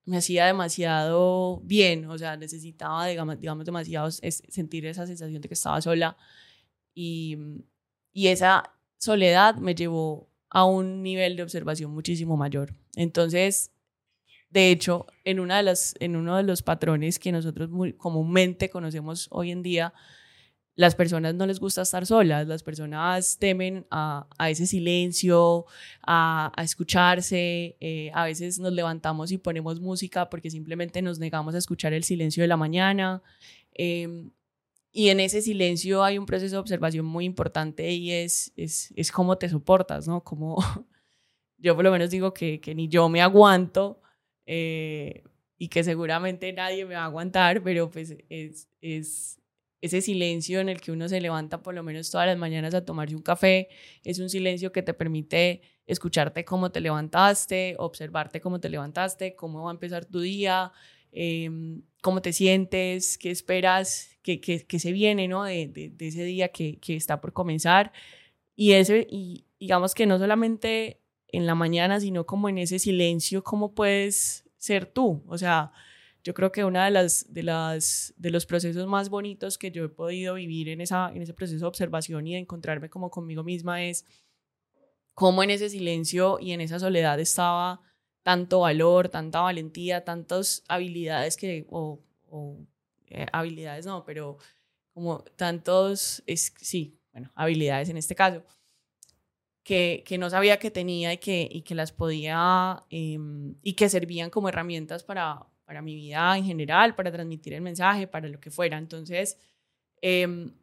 me 0.03 0.17
hacía 0.17 0.47
demasiado 0.47 1.61
bien, 1.63 2.05
o 2.07 2.17
sea, 2.17 2.35
necesitaba, 2.35 3.07
digamos, 3.07 3.39
digamos 3.39 3.63
demasiado 3.63 4.11
sentir 4.11 4.85
esa 4.87 5.07
sensación 5.07 5.41
de 5.41 5.47
que 5.47 5.53
estaba 5.53 5.79
sola 5.81 6.17
y, 6.93 7.37
y 8.11 8.27
esa 8.27 8.73
soledad 8.97 9.55
me 9.55 9.73
llevó 9.73 10.29
a 10.49 10.65
un 10.65 11.01
nivel 11.01 11.37
de 11.37 11.43
observación 11.43 11.91
muchísimo 11.91 12.35
mayor. 12.35 12.75
Entonces, 12.95 13.71
de 14.49 14.69
hecho, 14.69 15.07
en, 15.23 15.39
uno 15.39 15.55
de 16.37 16.43
los 16.43 16.61
patrones 16.61 17.19
que 17.19 17.31
nosotros 17.31 17.69
muy 17.69 17.93
comúnmente 17.93 18.69
conocemos 18.69 19.27
hoy 19.31 19.51
en 19.51 19.63
día, 19.63 19.93
las 20.75 20.95
personas 20.95 21.35
no 21.35 21.45
les 21.45 21.59
gusta 21.59 21.83
estar 21.83 22.05
solas, 22.05 22.47
las 22.47 22.63
personas 22.63 23.37
temen 23.37 23.85
a, 23.91 24.27
ese 24.49 24.65
silencio, 24.67 25.65
a, 26.01 26.51
escucharse, 26.63 27.77
eh, 27.79 28.11
a 28.13 28.25
veces 28.25 28.59
nos 28.59 28.73
levantamos 28.73 29.31
y 29.31 29.37
ponemos 29.37 29.79
música 29.79 30.29
porque 30.29 30.49
simplemente 30.49 31.01
nos 31.01 31.19
negamos 31.19 31.55
a 31.55 31.57
escuchar 31.57 31.93
el 31.93 32.03
silencio 32.03 32.41
de 32.41 32.47
la 32.47 32.57
mañana. 32.57 33.21
Em, 33.73 34.31
y 34.91 35.09
en 35.09 35.21
ese 35.21 35.41
silencio 35.41 36.03
hay 36.03 36.17
un 36.17 36.25
proceso 36.25 36.55
de 36.55 36.59
observación 36.59 37.05
muy 37.05 37.25
importante 37.25 37.89
y 37.91 38.11
es, 38.11 38.51
cómo 39.13 39.37
te 39.37 39.47
soportas, 39.47 40.07
¿no? 40.07 40.23
Como 40.23 40.57
yo 41.61 41.75
por 41.75 41.83
lo 41.83 41.91
menos 41.91 42.09
digo 42.09 42.33
que, 42.33 42.59
que 42.59 42.75
ni 42.75 42.87
yo 42.87 43.07
me 43.09 43.21
aguanto 43.21 44.01
eh, 44.45 45.23
y 45.57 45.69
que 45.69 45.83
seguramente 45.83 46.51
nadie 46.53 46.85
me 46.85 46.95
va 46.95 47.01
a 47.01 47.05
aguantar, 47.05 47.63
pero 47.63 47.89
pues 47.89 48.15
es, 48.29 48.67
es 48.81 49.39
ese 49.81 50.01
silencio 50.01 50.59
en 50.59 50.69
el 50.69 50.81
que 50.81 50.91
uno 50.91 51.07
se 51.07 51.21
levanta 51.21 51.61
por 51.61 51.73
lo 51.73 51.83
menos 51.83 52.11
todas 52.11 52.27
las 52.27 52.37
mañanas 52.37 52.73
a 52.73 52.85
tomarse 52.85 53.15
un 53.15 53.21
café, 53.21 53.69
es 54.03 54.19
un 54.19 54.29
silencio 54.29 54.71
que 54.71 54.83
te 54.83 54.93
permite 54.93 55.61
escucharte 55.85 56.45
cómo 56.45 56.71
te 56.71 56.81
levantaste, 56.81 57.75
observarte 57.77 58.41
cómo 58.41 58.59
te 58.59 58.69
levantaste, 58.69 59.35
cómo 59.35 59.63
va 59.63 59.71
a 59.71 59.73
empezar 59.73 60.05
tu 60.05 60.19
día, 60.19 60.71
Em, 61.11 61.83
cómo 62.01 62.21
te 62.21 62.31
sientes, 62.33 63.17
qué 63.17 63.31
esperas, 63.31 64.17
qué, 64.23 64.39
qué, 64.39 64.65
qué 64.65 64.79
se 64.79 64.91
viene 64.93 65.27
¿no? 65.27 65.43
de, 65.43 65.67
de, 65.67 66.07
ese 66.07 66.23
día 66.23 66.49
que, 66.49 66.79
que, 66.79 66.95
está 66.95 67.19
por 67.19 67.33
comenzar. 67.33 67.91
Y, 68.55 68.73
ese, 68.73 69.07
y 69.09 69.45
digamos 69.59 69.93
que 69.93 70.05
no 70.05 70.17
solamente 70.19 71.00
en 71.31 71.45
la 71.45 71.55
mañana, 71.55 71.99
sino 71.99 72.25
como 72.25 72.49
en 72.49 72.57
ese 72.57 72.79
silencio, 72.79 73.43
cómo 73.43 73.73
puedes 73.73 74.45
ser 74.57 74.85
tú. 74.85 75.23
O 75.27 75.37
sea, 75.37 75.71
yo 76.23 76.33
creo 76.33 76.51
que 76.51 76.63
uno 76.63 76.83
de, 76.83 76.91
las, 76.91 77.33
de, 77.33 77.43
las, 77.43 78.13
de 78.17 78.29
los 78.29 78.45
procesos 78.45 78.85
más 78.87 79.09
bonitos 79.09 79.57
que 79.57 79.71
yo 79.71 79.85
he 79.85 79.89
podido 79.89 80.35
vivir 80.35 80.69
en, 80.69 80.81
esa, 80.81 81.11
en 81.13 81.21
ese 81.21 81.33
proceso 81.33 81.65
de 81.65 81.69
observación 81.69 82.27
y 82.27 82.33
de 82.33 82.39
encontrarme 82.39 82.89
como 82.89 83.09
conmigo 83.09 83.43
misma 83.43 83.83
es 83.83 84.05
cómo 85.13 85.43
en 85.43 85.49
ese 85.49 85.69
silencio 85.69 86.37
y 86.39 86.51
en 86.51 86.61
esa 86.61 86.79
soledad 86.79 87.19
estaba 87.19 87.81
tanto 88.23 88.59
valor, 88.61 89.09
tanta 89.09 89.41
valentía, 89.41 90.03
tantas 90.03 90.63
habilidades 90.67 91.37
que, 91.37 91.65
o, 91.69 91.99
eh, 93.07 93.25
habilidades 93.33 93.85
no, 93.85 94.05
pero 94.05 94.37
como 94.93 95.23
tantos, 95.35 96.23
es, 96.27 96.53
sí, 96.61 96.99
bueno, 97.11 97.31
habilidades 97.35 97.89
en 97.89 97.97
este 97.97 98.15
caso, 98.15 98.43
que, 99.63 100.03
que 100.05 100.17
no 100.17 100.29
sabía 100.29 100.59
que 100.59 100.71
tenía 100.71 101.13
y 101.13 101.17
que, 101.17 101.47
y 101.51 101.61
que 101.61 101.75
las 101.75 101.91
podía, 101.91 102.83
em, 102.89 103.55
y 103.61 103.73
que 103.73 103.89
servían 103.89 104.29
como 104.29 104.49
herramientas 104.49 105.03
para, 105.03 105.45
para 105.65 105.81
mi 105.81 105.95
vida 105.95 106.37
en 106.37 106.45
general, 106.45 106.95
para 106.95 107.11
transmitir 107.11 107.53
el 107.53 107.61
mensaje, 107.61 108.07
para 108.07 108.27
lo 108.27 108.39
que 108.39 108.51
fuera. 108.51 108.77
Entonces, 108.77 109.37
em, 110.01 110.53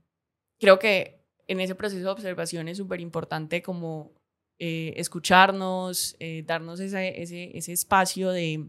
creo 0.58 0.78
que 0.78 1.18
en 1.46 1.60
ese 1.60 1.74
proceso 1.74 2.02
de 2.04 2.10
observación 2.10 2.68
es 2.68 2.76
súper 2.76 3.00
importante 3.00 3.62
como 3.62 4.12
eh, 4.58 4.94
escucharnos, 4.96 6.16
eh, 6.18 6.42
darnos 6.46 6.80
ese, 6.80 7.22
ese, 7.22 7.56
ese 7.56 7.72
espacio 7.72 8.30
de, 8.30 8.68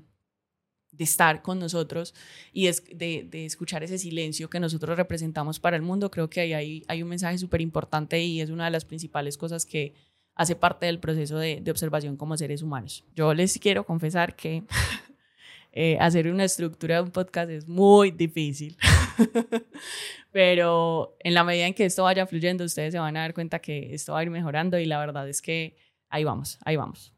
de, 0.91 1.03
estar 1.03 1.41
con 1.41 1.59
nosotros 1.59 2.13
y 2.53 2.67
de, 2.67 3.27
de, 3.27 3.45
escuchar 3.45 3.83
ese 3.83 3.97
silencio 3.97 4.49
que 4.49 4.59
nosotros 4.59 4.95
representamos 4.97 5.59
para 5.59 5.75
el 5.75 5.81
mundo. 5.81 6.11
Creo 6.11 6.29
que 6.29 6.41
ahí 6.41 6.53
hay, 6.53 6.83
hay 6.87 7.01
un 7.01 7.09
mensaje 7.09 7.39
súper 7.39 7.61
importante 7.61 8.21
y 8.21 8.39
es 8.39 8.51
una 8.51 8.65
de 8.65 8.71
las 8.71 8.85
principales 8.85 9.37
cosas 9.37 9.65
que 9.65 9.95
hace 10.39 10.55
parte 10.55 10.85
del 10.85 10.99
proceso 10.99 11.37
de, 11.37 11.59
de 11.61 11.69
observación 11.69 12.15
como 12.15 12.37
seres 12.37 12.61
humanos. 12.61 13.03
Yo 13.13 13.33
les 13.33 13.59
quiero 13.59 13.83
confesar 13.83 14.37
que 14.37 14.63
eh, 15.73 15.97
hacer 15.99 16.29
una 16.29 16.45
estructura 16.45 16.95
de 16.95 17.01
un 17.01 17.11
podcast 17.11 17.49
es 17.49 17.67
muy 17.67 18.11
difícil. 18.11 18.77
Pero 20.31 21.17
en 21.19 21.33
la 21.33 21.43
medida 21.43 21.67
en 21.67 21.73
que 21.73 21.83
esto 21.83 22.03
vaya 22.03 22.25
fluyendo, 22.25 22.63
ustedes 22.63 22.93
se 22.93 22.99
van 22.99 23.17
a 23.17 23.19
dar 23.19 23.33
cuenta 23.33 23.59
que 23.59 23.93
esto 23.93 24.13
va 24.13 24.19
a 24.19 24.23
ir 24.23 24.29
mejorando 24.29 24.79
y 24.79 24.85
la 24.85 24.97
verdad 24.97 25.27
es 25.27 25.41
que 25.41 25.75
ahí 26.07 26.23
vamos, 26.23 26.57
ahí 26.63 26.77
vamos. 26.77 27.13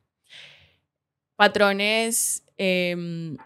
Patrones 1.35 2.43
em, 2.57 3.37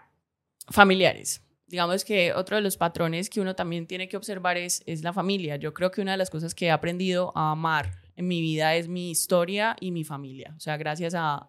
familiares. 0.70 1.42
Digamos 1.66 2.02
que 2.02 2.32
otro 2.32 2.56
de 2.56 2.62
los 2.62 2.78
patrones 2.78 3.28
que 3.28 3.42
uno 3.42 3.54
también 3.54 3.86
tiene 3.86 4.08
que 4.08 4.16
observar 4.16 4.56
es, 4.56 4.82
es 4.86 5.02
la 5.02 5.12
familia. 5.12 5.56
Yo 5.56 5.74
creo 5.74 5.90
que 5.90 6.00
una 6.00 6.12
de 6.12 6.16
las 6.16 6.30
cosas 6.30 6.54
que 6.54 6.66
he 6.66 6.70
aprendido 6.70 7.32
a 7.36 7.50
amar 7.50 8.05
en 8.16 8.28
mi 8.28 8.40
vida 8.40 8.74
es 8.74 8.88
mi 8.88 9.10
historia 9.10 9.76
y 9.80 9.92
mi 9.92 10.04
familia. 10.04 10.54
O 10.56 10.60
sea, 10.60 10.76
gracias 10.76 11.14
a, 11.14 11.48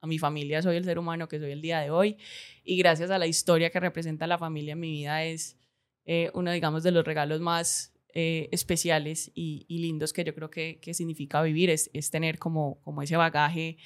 a 0.00 0.06
mi 0.06 0.18
familia 0.18 0.62
soy 0.62 0.76
el 0.76 0.84
ser 0.84 0.98
humano 0.98 1.28
que 1.28 1.38
soy 1.38 1.52
el 1.52 1.60
día 1.60 1.80
de 1.80 1.90
hoy 1.90 2.16
y 2.64 2.76
gracias 2.76 3.10
a 3.10 3.18
la 3.18 3.26
historia 3.26 3.70
que 3.70 3.80
representa 3.80 4.26
la 4.26 4.38
familia 4.38 4.72
en 4.72 4.80
mi 4.80 4.90
vida 4.90 5.24
es 5.24 5.58
eh, 6.06 6.30
uno, 6.34 6.50
digamos, 6.50 6.82
de 6.82 6.90
los 6.90 7.04
regalos 7.04 7.40
más 7.40 7.92
eh, 8.14 8.48
especiales 8.50 9.30
y, 9.34 9.66
lindos 9.68 10.12
que 10.12 10.24
yo 10.24 10.34
creo 10.34 10.50
que, 10.50 10.80
que 10.80 10.94
significa 10.94 11.42
vivir, 11.42 11.70
es, 11.70 11.90
es, 11.92 12.10
tener 12.10 12.38
como, 12.38 12.80
como 12.82 13.02
ese 13.02 13.16
bagaje 13.16 13.76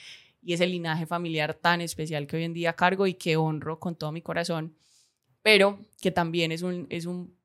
y 0.40 0.54
ese 0.54 0.66
linaje 0.66 1.06
familiar 1.06 1.54
tan 1.54 1.80
especial 1.80 2.26
que 2.26 2.36
hoy 2.36 2.44
en 2.44 2.54
día 2.54 2.74
cargo 2.74 3.06
y 3.06 3.14
que 3.14 3.36
honro 3.36 3.80
con 3.80 3.96
todo 3.96 4.12
mi 4.12 4.22
corazón, 4.22 4.76
pero 5.42 5.78
que 6.00 6.10
también 6.10 6.52
es 6.52 6.62
un, 6.62 6.86
es 6.88 7.06
un 7.06 7.36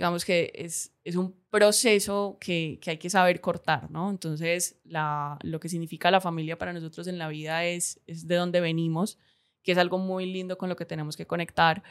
digamos 0.00 0.24
que 0.24 0.50
es, 0.54 0.94
es 1.04 1.14
un 1.14 1.36
proceso 1.50 2.38
que, 2.40 2.78
que, 2.80 2.92
hay 2.92 2.96
que 2.96 3.10
saber 3.10 3.42
cortar, 3.42 3.90
¿no? 3.90 4.08
Entonces, 4.08 4.80
la, 4.82 5.38
lo 5.42 5.60
que 5.60 5.68
significa 5.68 6.10
la 6.10 6.22
familia 6.22 6.56
para 6.56 6.72
nosotros 6.72 7.06
en 7.06 7.18
la 7.18 7.28
vida 7.28 7.66
es, 7.66 8.00
es 8.06 8.26
de 8.26 8.36
dónde 8.36 8.62
venimos, 8.62 9.18
que 9.62 9.72
es 9.72 9.78
algo 9.78 9.98
muy 9.98 10.24
lindo 10.24 10.56
con 10.56 10.70
lo 10.70 10.76
que 10.76 10.86
tenemos 10.86 11.18
que 11.18 11.26
conectar, 11.26 11.82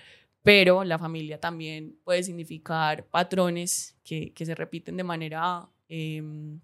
pero 0.41 0.83
la 0.83 0.97
familia 0.97 1.39
también 1.39 1.99
puede 2.03 2.23
significar 2.23 3.05
patrones 3.05 3.95
que, 4.03 4.33
que 4.33 4.43
se 4.43 4.55
repiten 4.55 4.97
de 4.97 5.03
manera 5.03 5.69
em, 5.87 6.59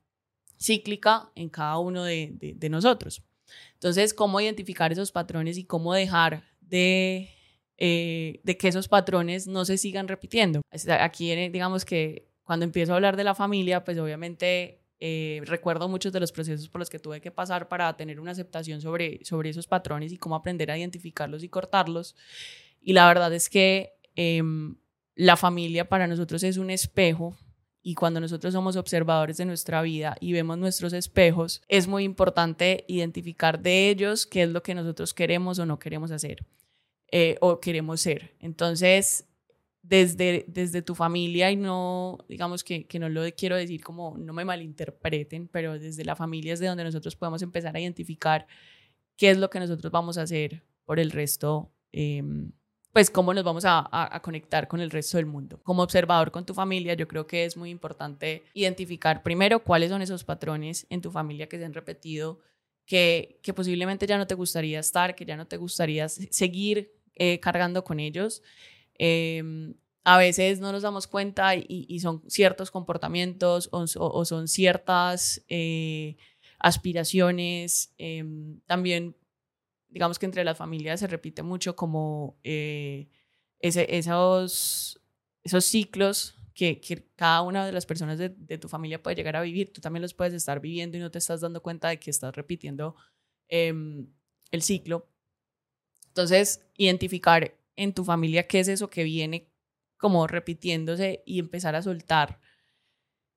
cíclica 0.59 1.31
en 1.35 1.49
cada 1.49 1.77
uno 1.77 2.03
de, 2.03 2.31
de, 2.33 2.55
de 2.55 2.69
nosotros. 2.69 3.21
Entonces, 3.73 4.15
¿cómo 4.15 4.41
identificar 4.41 4.91
esos 4.91 5.11
patrones 5.11 5.59
y 5.59 5.65
cómo 5.65 5.93
dejar 5.93 6.43
de 6.59 7.34
eh, 7.77 8.39
de 8.43 8.57
que 8.57 8.67
esos 8.67 8.87
patrones 8.87 9.47
no 9.47 9.65
se 9.65 9.77
sigan 9.77 10.07
repitiendo. 10.07 10.61
Aquí, 10.99 11.35
digamos 11.49 11.85
que 11.85 12.29
cuando 12.43 12.63
empiezo 12.63 12.93
a 12.93 12.95
hablar 12.95 13.17
de 13.17 13.23
la 13.23 13.35
familia, 13.35 13.83
pues 13.83 13.97
obviamente 13.97 14.81
eh, 14.99 15.41
recuerdo 15.45 15.89
muchos 15.89 16.13
de 16.13 16.19
los 16.19 16.31
procesos 16.31 16.69
por 16.69 16.79
los 16.79 16.89
que 16.89 16.99
tuve 16.99 17.19
que 17.19 17.31
pasar 17.31 17.67
para 17.67 17.95
tener 17.97 18.19
una 18.19 18.31
aceptación 18.31 18.79
sobre, 18.81 19.19
sobre 19.25 19.49
esos 19.49 19.67
patrones 19.67 20.11
y 20.11 20.17
cómo 20.17 20.35
aprender 20.35 20.71
a 20.71 20.77
identificarlos 20.77 21.43
y 21.43 21.49
cortarlos. 21.49 22.15
Y 22.81 22.93
la 22.93 23.07
verdad 23.07 23.33
es 23.33 23.49
que 23.49 23.93
em, 24.15 24.77
la 25.15 25.35
familia 25.35 25.89
para 25.89 26.07
nosotros 26.07 26.43
es 26.43 26.57
un 26.57 26.69
espejo 26.69 27.37
y 27.81 27.93
cuando 27.95 28.19
nosotros 28.19 28.53
somos 28.53 28.77
observadores 28.77 29.37
de 29.37 29.45
nuestra 29.45 29.81
vida 29.81 30.15
y 30.19 30.33
vemos 30.33 30.57
nuestros 30.57 30.93
espejos, 30.93 31.61
es 31.67 31.87
muy 31.87 32.03
importante 32.03 32.85
identificar 32.87 33.59
de 33.59 33.89
ellos 33.89 34.25
qué 34.25 34.43
es 34.43 34.49
lo 34.49 34.63
que 34.63 34.75
nosotros 34.75 35.13
queremos 35.13 35.59
o 35.59 35.65
no 35.65 35.77
queremos 35.77 36.11
hacer. 36.11 36.45
Eh, 37.11 37.37
o 37.39 37.59
queremos 37.59 38.01
ser. 38.01 38.35
Entonces, 38.39 39.25
desde, 39.87 40.45
desde 40.47 40.81
tu 40.81 40.95
familia 40.95 41.51
y 41.51 41.55
no, 41.55 42.17
digamos 42.27 42.63
que, 42.63 42.87
que 42.87 42.97
no 42.97 43.07
lo 43.07 43.21
quiero 43.37 43.55
decir 43.55 43.83
como 43.83 44.17
no 44.17 44.33
me 44.33 44.43
malinterpreten, 44.43 45.47
pero 45.47 45.77
desde 45.77 46.03
la 46.03 46.15
familia 46.15 46.53
es 46.53 46.59
de 46.59 46.67
donde 46.67 46.83
nosotros 46.83 47.15
podemos 47.15 47.41
empezar 47.41 47.75
a 47.75 47.79
identificar 47.79 48.47
qué 49.15 49.29
es 49.29 49.37
lo 49.37 49.49
que 49.49 49.59
nosotros 49.59 49.91
vamos 49.91 50.17
a 50.17 50.23
hacer 50.23 50.63
por 50.85 50.99
el 50.99 51.11
resto, 51.11 51.71
em, 51.91 52.51
pues 52.91 53.09
cómo 53.09 53.33
nos 53.33 53.43
vamos 53.43 53.65
a, 53.65 53.87
a, 53.91 54.21
conectar 54.21 54.67
con 54.67 54.79
el 54.79 54.89
resto 54.89 55.17
del 55.17 55.25
mundo. 55.25 55.59
Como 55.63 55.83
observador 55.83 56.31
con 56.31 56.45
tu 56.45 56.53
familia, 56.53 56.93
yo 56.93 57.07
creo 57.07 57.27
que 57.27 57.43
es 57.45 57.57
muy 57.57 57.69
importante 57.69 58.43
identificar 58.53 59.21
primero 59.21 59.63
cuáles 59.63 59.89
son 59.89 60.01
esos 60.01 60.23
patrones 60.23 60.87
en 60.89 61.01
tu 61.01 61.11
familia 61.11 61.47
que 61.47 61.57
se 61.57 61.65
han 61.65 61.73
repetido, 61.73 62.39
que, 62.85 63.39
que 63.43 63.53
posiblemente 63.53 64.07
ya 64.07 64.17
no 64.17 64.27
te 64.27 64.35
gustaría 64.35 64.79
estar, 64.79 65.13
que 65.13 65.25
ya 65.25 65.35
no 65.35 65.45
te 65.45 65.57
gustaría 65.57 66.07
seguir 66.07 66.94
eh, 67.15 67.39
cargando 67.39 67.83
con 67.83 67.99
ellos. 67.99 68.43
Em, 68.97 69.75
a 70.03 70.17
veces 70.17 70.59
no 70.59 70.71
nos 70.71 70.83
damos 70.83 71.07
cuenta 71.07 71.55
y, 71.55 71.99
son 71.99 72.23
ciertos 72.29 72.69
comportamientos 72.71 73.69
o, 73.71 74.25
son 74.25 74.47
ciertas 74.47 75.43
eh, 75.49 76.17
aspiraciones. 76.59 77.93
Em, 77.97 78.59
también, 78.67 79.15
digamos 79.89 80.19
que 80.19 80.27
entre 80.27 80.43
las 80.43 80.57
familias 80.57 80.99
se 80.99 81.07
repite 81.07 81.41
mucho 81.41 81.75
como 81.75 82.37
eh, 82.43 83.09
ese, 83.59 83.97
esos, 83.97 85.01
esos 85.43 85.65
ciclos 85.65 86.35
que, 86.53 86.79
que, 86.79 87.07
cada 87.15 87.41
una 87.41 87.65
de 87.65 87.71
las 87.71 87.85
personas 87.87 88.19
de, 88.19 88.29
de, 88.29 88.57
tu 88.59 88.69
familia 88.69 89.01
puede 89.01 89.15
llegar 89.15 89.35
a 89.35 89.41
vivir. 89.41 89.73
Tú 89.73 89.81
también 89.81 90.03
los 90.03 90.13
puedes 90.13 90.33
estar 90.33 90.59
viviendo 90.61 90.97
y 90.97 90.99
no 90.99 91.11
te 91.11 91.17
estás 91.17 91.41
dando 91.41 91.63
cuenta 91.63 91.89
de 91.89 91.99
que 91.99 92.11
estás 92.11 92.35
repitiendo 92.35 92.95
em, 93.49 94.07
el 94.51 94.61
ciclo. 94.61 95.09
Entonces, 96.15 96.61
identificar 96.77 97.53
en 97.75 97.93
tu 97.93 98.05
familia 98.05 98.47
qué 98.47 98.61
es 98.61 98.69
eso 98.69 98.89
que 98.89 99.03
viene 99.03 99.49
como 99.97 100.27
repitiéndose 100.27 101.21
y 101.25 101.39
empezar 101.39 101.75
a 101.75 101.81
soltar. 101.81 102.39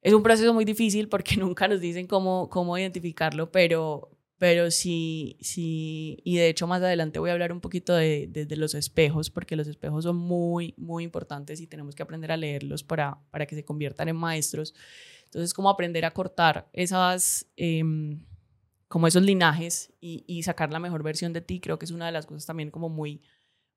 Es 0.00 0.12
un 0.14 0.22
proceso 0.22 0.54
muy 0.54 0.64
difícil 0.64 1.08
porque 1.08 1.36
nunca 1.38 1.66
nos 1.66 1.80
dicen 1.80 2.06
cómo, 2.06 2.48
cómo 2.48 2.78
identificarlo, 2.78 3.50
pero, 3.50 4.16
pero 4.38 4.70
sí, 4.70 5.38
sí, 5.40 6.18
y 6.22 6.36
de 6.36 6.50
hecho 6.50 6.68
más 6.68 6.80
adelante 6.80 7.18
voy 7.18 7.30
a 7.30 7.32
hablar 7.32 7.50
un 7.50 7.60
poquito 7.60 7.96
de, 7.96 8.46
los 8.50 8.76
espejos, 8.76 9.28
porque 9.28 9.56
los 9.56 9.66
espejos 9.66 10.04
son 10.04 10.14
muy, 10.14 10.74
muy 10.76 11.02
importantes 11.02 11.60
y 11.60 11.66
tenemos 11.66 11.96
que 11.96 12.04
aprender 12.04 12.30
a 12.30 12.36
leerlos 12.36 12.84
para, 12.84 13.18
para 13.32 13.46
que 13.46 13.56
se 13.56 13.64
conviertan 13.64 14.08
en 14.08 14.14
maestros. 14.14 14.72
Entonces, 15.24 15.52
cómo 15.52 15.68
aprender 15.68 16.04
a 16.04 16.12
cortar 16.12 16.68
esas... 16.72 17.44
Em, 17.56 18.20
como 18.88 19.06
esos 19.06 19.22
linajes 19.22 19.92
y, 20.00 20.42
sacar 20.42 20.72
la 20.72 20.78
mejor 20.78 21.02
versión 21.02 21.32
de 21.32 21.42
ti, 21.42 21.60
creo 21.60 21.78
que 21.78 21.84
es 21.84 21.90
una 21.90 22.06
de 22.06 22.12
las 22.12 22.26
cosas 22.26 22.46
también 22.46 22.70
como 22.70 22.88
muy, 22.88 23.22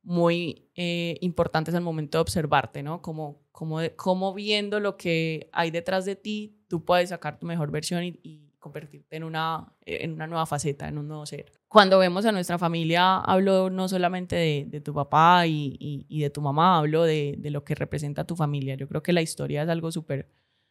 muy 0.03 0.69
eh, 0.75 1.17
importantes 1.21 1.75
al 1.75 1.81
momento 1.81 2.17
de 2.17 2.21
observarte, 2.21 2.81
¿no? 2.81 3.01
Como, 3.01 3.43
como, 3.51 3.79
como 3.97 4.33
viendo 4.33 4.79
lo 4.79 4.95
que 4.95 5.49
hay 5.51 5.69
detrás 5.69 6.05
de 6.05 6.15
ti, 6.15 6.63
tú 6.69 6.85
puedes 6.85 7.09
sacar 7.09 7.37
tu 7.37 7.45
mejor 7.45 7.71
versión 7.71 8.03
y, 8.03 8.47
convertirte 8.61 9.15
en 9.15 9.23
una, 9.23 9.73
en 9.87 10.11
una 10.11 10.27
nueva 10.27 10.45
faceta, 10.45 10.87
en 10.87 10.99
un 10.99 11.07
nuevo 11.07 11.25
ser. 11.25 11.51
Cuando 11.67 11.97
vemos 11.97 12.27
a 12.27 12.31
nuestra 12.31 12.59
familia, 12.59 13.17
hablo 13.17 13.71
no 13.71 13.87
solamente 13.87 14.35
de, 14.69 14.81
tu 14.81 14.93
papá 14.93 15.47
y, 15.47 15.77
y, 15.79 16.21
de 16.21 16.29
tu 16.29 16.41
mamá, 16.41 16.77
hablo 16.77 17.01
de, 17.01 17.37
de, 17.39 17.49
lo 17.49 17.63
que 17.63 17.73
representa 17.73 18.23
tu 18.23 18.35
familia. 18.35 18.75
Yo 18.75 18.87
creo 18.87 19.01
que 19.01 19.13
la 19.13 19.23
historia 19.23 19.63
es 19.63 19.69
algo 19.69 19.91
súper, 19.91 20.29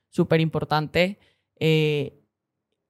súper 0.08 0.40
importante 0.40 1.18
eh, 1.58 2.22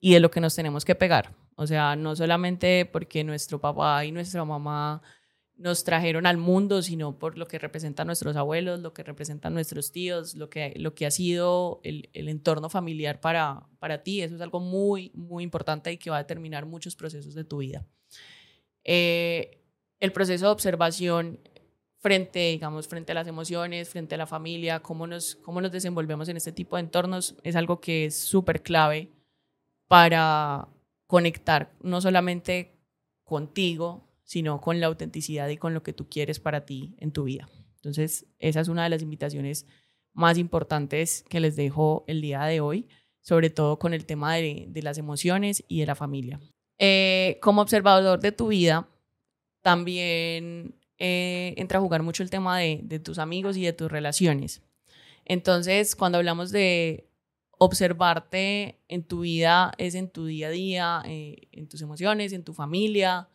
y 0.01 0.13
de 0.13 0.21
lo 0.21 0.31
que 0.31 0.41
nos 0.41 0.55
tenemos 0.55 0.85
que 0.85 0.95
pegar. 0.95 1.35
O 1.61 1.67
sea, 1.67 1.95
no 1.95 2.17
solamente 2.17 2.87
porque 2.87 3.23
nuestro 3.23 3.61
papá 3.61 4.07
y 4.07 4.13
nuestra 4.13 4.43
mamá 4.47 5.03
nos 5.59 5.85
trajeron 5.85 6.25
al 6.25 6.39
mundo, 6.39 6.81
sino 6.81 7.19
por 7.19 7.37
lo 7.37 7.47
que 7.47 7.59
representan 7.59 8.07
nuestros 8.07 8.35
abuelos, 8.37 8.81
lo 8.81 8.95
que 8.95 9.03
representan 9.03 9.53
nuestros 9.53 9.93
tíos, 9.93 10.35
lo 10.37 10.49
que, 10.49 10.73
lo 10.77 10.95
que 10.95 11.05
ha 11.05 11.11
sido 11.11 11.83
el, 11.85 12.09
el, 12.15 12.31
entorno 12.31 12.71
familiar 12.71 13.21
para, 13.21 13.67
para 13.79 14.03
ti. 14.03 14.23
Eso 14.23 14.37
es 14.37 14.41
algo 14.41 14.59
muy, 14.59 15.13
muy 15.15 15.45
importante 15.45 15.93
y 15.93 15.99
que 15.99 16.09
va 16.09 16.17
a 16.17 16.23
determinar 16.23 16.65
muchos 16.65 16.97
procesos 16.97 17.35
de 17.35 17.45
tu 17.45 17.59
vida. 17.59 17.85
Eh, 18.83 19.61
el 19.99 20.13
proceso 20.13 20.47
de 20.47 20.53
observación 20.53 21.41
frente, 21.99 22.39
digamos, 22.53 22.89
frente 22.89 23.13
a 23.13 23.17
las 23.17 23.29
emociones, 23.29 23.91
frente 23.91 24.15
a 24.15 24.19
la 24.19 24.27
familia, 24.27 24.81
cómo 24.81 25.07
nos, 25.07 25.35
cómo 25.37 25.61
nos 25.61 25.73
desenvolvemos 25.73 26.31
en 26.31 26.39
este 26.39 26.53
tipo 26.53 26.77
de 26.77 26.85
entornos, 26.85 27.37
es 27.43 27.55
algo 27.55 27.83
que 27.83 28.07
es 28.07 28.17
súper 28.17 28.63
clave 28.63 29.11
para 29.89 30.67
conectar 31.11 31.73
no 31.83 32.01
solamente 32.01 32.79
contigo, 33.25 34.07
sino 34.23 34.61
con 34.61 34.79
la 34.79 34.87
autenticidad 34.87 35.49
y 35.49 35.57
con 35.57 35.75
lo 35.75 35.83
que 35.83 35.93
tú 35.93 36.09
quieres 36.09 36.39
para 36.39 36.65
ti 36.65 36.95
en 36.99 37.11
tu 37.11 37.25
vida. 37.25 37.49
Entonces, 37.75 38.27
esa 38.39 38.61
es 38.61 38.69
una 38.69 38.85
de 38.85 38.91
las 38.91 39.03
invitaciones 39.03 39.67
más 40.13 40.39
importantes 40.39 41.25
que 41.29 41.41
les 41.41 41.57
dejo 41.57 42.05
el 42.07 42.21
día 42.21 42.45
de 42.45 42.61
hoy, 42.61 42.89
sobre 43.23 43.51
todo 43.51 43.81
con 43.81 43.93
el 43.93 44.07
tema 44.07 44.37
de, 44.37 44.71
las 44.85 44.99
emociones 44.99 45.65
y 45.67 45.81
de 45.81 45.87
la 45.87 45.97
familia. 45.97 46.39
Eh, 46.79 47.41
como 47.43 47.61
observador 47.61 48.21
de 48.21 48.31
tu 48.31 48.47
vida, 48.47 48.89
también 49.63 50.77
eh, 50.99 51.55
entra 51.57 51.81
a 51.81 51.83
jugar 51.83 52.05
mucho 52.05 52.23
el 52.23 52.31
tema 52.31 52.57
de, 52.57 52.83
de 52.85 53.01
tus 53.01 53.19
amigos 53.19 53.57
y 53.57 53.65
de 53.65 53.73
tus 53.73 53.91
relaciones. 53.91 54.63
Entonces, 55.25 55.97
cuando 55.97 56.19
hablamos 56.19 56.53
de 56.53 57.10
observarte 57.63 58.81
en 58.89 59.05
tu 59.05 59.21
vida 59.21 59.73
es 59.77 59.95
en 59.95 60.09
tu 60.09 60.25
día 60.25 60.49
a 60.49 60.51
día, 60.51 61.03
eh, 61.05 61.47
en 61.53 61.69
tus 61.69 61.83
emociones, 61.83 62.33
en 62.33 62.43
tu 62.43 62.55
familia, 62.55 63.29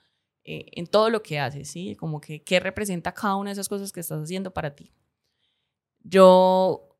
eh, 0.43 0.65
en 0.71 0.87
todo 0.87 1.11
lo 1.11 1.21
que 1.21 1.37
haces, 1.37 1.69
¿sí? 1.69 1.95
Como 1.95 2.19
que 2.19 2.41
qué 2.41 2.59
representa 2.59 3.13
cada 3.13 3.35
una 3.35 3.51
de 3.51 3.53
esas 3.53 3.69
cosas 3.69 3.91
que 3.91 3.99
estás 3.99 4.23
haciendo 4.23 4.51
para 4.51 4.75
ti. 4.75 4.91
Yo 5.99 6.97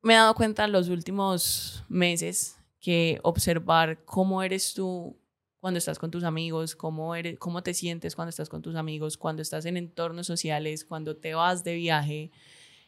me 0.00 0.14
he 0.14 0.16
dado 0.16 0.34
cuenta 0.34 0.64
en 0.64 0.72
los 0.72 0.88
últimos 0.88 1.84
meses 1.90 2.56
que 2.80 3.20
observar 3.22 4.02
cómo 4.06 4.42
eres 4.42 4.72
tú 4.72 5.18
cuando 5.60 5.76
estás 5.76 5.98
con 5.98 6.10
tus 6.10 6.24
amigos, 6.24 6.74
cómo, 6.74 7.14
eres, 7.14 7.38
cómo 7.38 7.62
te 7.62 7.74
sientes 7.74 8.16
cuando 8.16 8.30
estás 8.30 8.48
con 8.48 8.62
tus 8.62 8.74
amigos, 8.74 9.18
cuando 9.18 9.42
estás 9.42 9.66
en 9.66 9.76
entornos 9.76 10.26
sociales, 10.26 10.86
cuando 10.86 11.14
te 11.18 11.34
vas 11.34 11.62
de 11.62 11.74
viaje, 11.74 12.30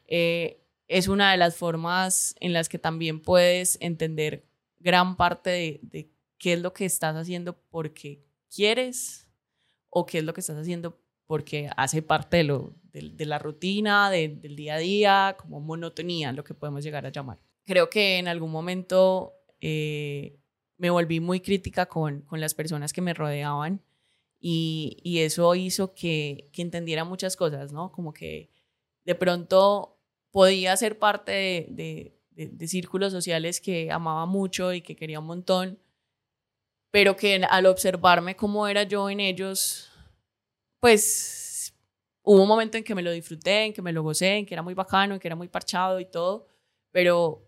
eh, 0.06 0.65
es 0.88 1.08
una 1.08 1.32
de 1.32 1.36
las 1.36 1.56
formas 1.56 2.34
en 2.40 2.52
las 2.52 2.68
que 2.68 2.78
también 2.78 3.20
puedes 3.20 3.78
entender 3.80 4.46
gran 4.78 5.16
parte 5.16 5.80
de, 5.82 6.10
qué 6.38 6.52
es 6.52 6.60
lo 6.60 6.72
que 6.72 6.84
estás 6.84 7.16
haciendo 7.16 7.58
porque 7.70 8.22
quieres 8.54 9.28
o 9.90 10.06
qué 10.06 10.18
es 10.18 10.24
lo 10.24 10.34
que 10.34 10.40
estás 10.40 10.56
haciendo 10.56 11.00
porque 11.26 11.68
hace 11.76 12.02
parte 12.02 12.36
de, 12.38 12.44
lo, 12.44 12.74
de, 12.92 13.26
la 13.26 13.40
rutina, 13.40 14.10
del 14.10 14.54
día 14.54 14.74
a 14.74 14.78
día, 14.78 15.36
como 15.40 15.60
monotonía, 15.60 16.32
lo 16.32 16.44
que 16.44 16.54
podemos 16.54 16.84
llegar 16.84 17.04
a 17.04 17.10
llamar. 17.10 17.40
Creo 17.64 17.90
que 17.90 18.18
en 18.18 18.28
algún 18.28 18.52
momento 18.52 19.34
eh, 19.60 20.38
me 20.76 20.90
volví 20.90 21.18
muy 21.18 21.40
crítica 21.40 21.86
con, 21.86 22.20
con, 22.22 22.40
las 22.40 22.54
personas 22.54 22.92
que 22.92 23.00
me 23.00 23.12
rodeaban 23.12 23.82
y, 24.38 24.98
y 25.02 25.18
eso 25.18 25.52
hizo 25.56 25.94
que, 25.94 26.48
que 26.52 26.62
entendiera 26.62 27.02
muchas 27.02 27.34
cosas, 27.34 27.72
¿no? 27.72 27.90
Como 27.90 28.12
que 28.12 28.50
de 29.04 29.14
pronto 29.16 29.95
podía 30.36 30.76
ser 30.76 30.98
parte 30.98 31.32
de, 31.70 32.12
de, 32.32 32.68
círculos 32.68 33.10
sociales 33.10 33.58
que 33.58 33.90
amaba 33.90 34.26
mucho 34.26 34.74
y 34.74 34.82
que 34.82 34.94
quería 34.94 35.18
un 35.18 35.24
montón, 35.24 35.78
pero 36.90 37.16
que 37.16 37.42
al 37.48 37.64
observarme 37.64 38.36
cómo 38.36 38.68
era 38.68 38.82
yo 38.82 39.08
en 39.08 39.20
ellos, 39.20 39.90
pues 40.78 41.74
hubo 42.22 42.42
un 42.42 42.48
momento 42.48 42.76
en 42.76 42.84
que 42.84 42.94
me 42.94 43.00
lo 43.00 43.12
disfruté, 43.12 43.64
en 43.64 43.72
que 43.72 43.80
me 43.80 43.94
lo 43.94 44.02
gocé, 44.02 44.36
en 44.36 44.44
que 44.44 44.52
era 44.52 44.62
muy 44.62 44.74
bacano, 44.74 45.14
en 45.14 45.20
que 45.20 45.28
era 45.28 45.36
muy 45.36 45.48
parchado 45.48 46.00
y 46.00 46.04
todo, 46.04 46.46
pero 46.92 47.42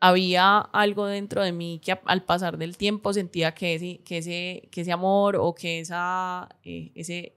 había 0.00 0.60
algo 0.60 1.04
dentro 1.04 1.42
de 1.42 1.52
mí 1.52 1.78
que 1.84 1.92
al 2.06 2.24
pasar 2.24 2.56
del 2.56 2.78
tiempo 2.78 3.12
sentía 3.12 3.52
que 3.52 3.74
ese, 3.74 4.02
que 4.02 4.16
ese, 4.16 4.68
que 4.72 4.80
ese 4.80 4.92
amor 4.92 5.36
o 5.36 5.54
que 5.54 5.80
esa, 5.80 6.48
eh, 6.62 6.90
ese, 6.94 7.36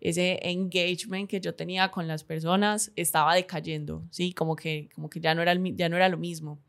ese 0.00 0.38
engagement 0.42 1.28
que 1.28 1.40
yo 1.40 1.54
tenía 1.54 1.90
con 1.90 2.08
las 2.08 2.24
personas 2.24 2.92
estaba 2.96 3.34
decayendo, 3.34 4.06
¿sí? 4.10 4.32
Como 4.32 4.56
que, 4.56 4.88
como 4.94 5.10
que 5.10 5.20
ya, 5.20 5.34
no 5.34 5.42
era 5.42 5.54
ya 5.74 5.88
no 5.88 5.96
era 5.96 6.08
lo 6.08 6.18
mismo, 6.18 6.62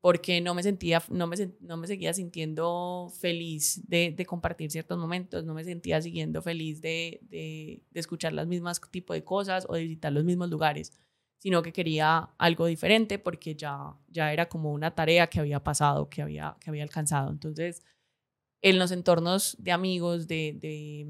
porque 0.00 0.40
no 0.40 0.54
me 0.54 0.62
sentía, 0.62 1.02
no 1.10 1.26
me, 1.26 1.36
no 1.60 1.76
me 1.76 1.86
seguía 1.86 2.12
sintiendo 2.14 3.12
feliz 3.20 3.82
de, 3.88 4.12
de, 4.16 4.26
compartir 4.26 4.70
ciertos 4.70 4.98
momentos, 4.98 5.44
no 5.44 5.54
me 5.54 5.64
sentía 5.64 6.00
siguiendo 6.00 6.42
feliz 6.42 6.80
de, 6.80 7.20
de, 7.22 7.82
de 7.90 8.00
escuchar 8.00 8.32
las 8.32 8.46
mismas 8.46 8.80
tipo 8.90 9.12
de 9.12 9.24
cosas 9.24 9.66
o 9.68 9.74
de 9.74 9.82
visitar 9.82 10.12
los 10.12 10.24
mismos 10.24 10.50
lugares 10.50 10.92
sino 11.38 11.62
que 11.62 11.72
quería 11.72 12.30
algo 12.38 12.66
diferente 12.66 13.18
porque 13.18 13.54
ya, 13.54 13.94
ya 14.08 14.32
era 14.32 14.48
como 14.48 14.72
una 14.72 14.94
tarea 14.94 15.28
que 15.28 15.40
había 15.40 15.62
pasado, 15.62 16.08
que 16.08 16.20
había, 16.20 16.56
que 16.60 16.70
había 16.70 16.82
alcanzado. 16.82 17.30
Entonces, 17.30 17.84
en 18.60 18.78
los 18.78 18.90
entornos 18.90 19.56
de 19.60 19.72
amigos, 19.72 20.26
de, 20.26 20.56
de, 20.60 21.06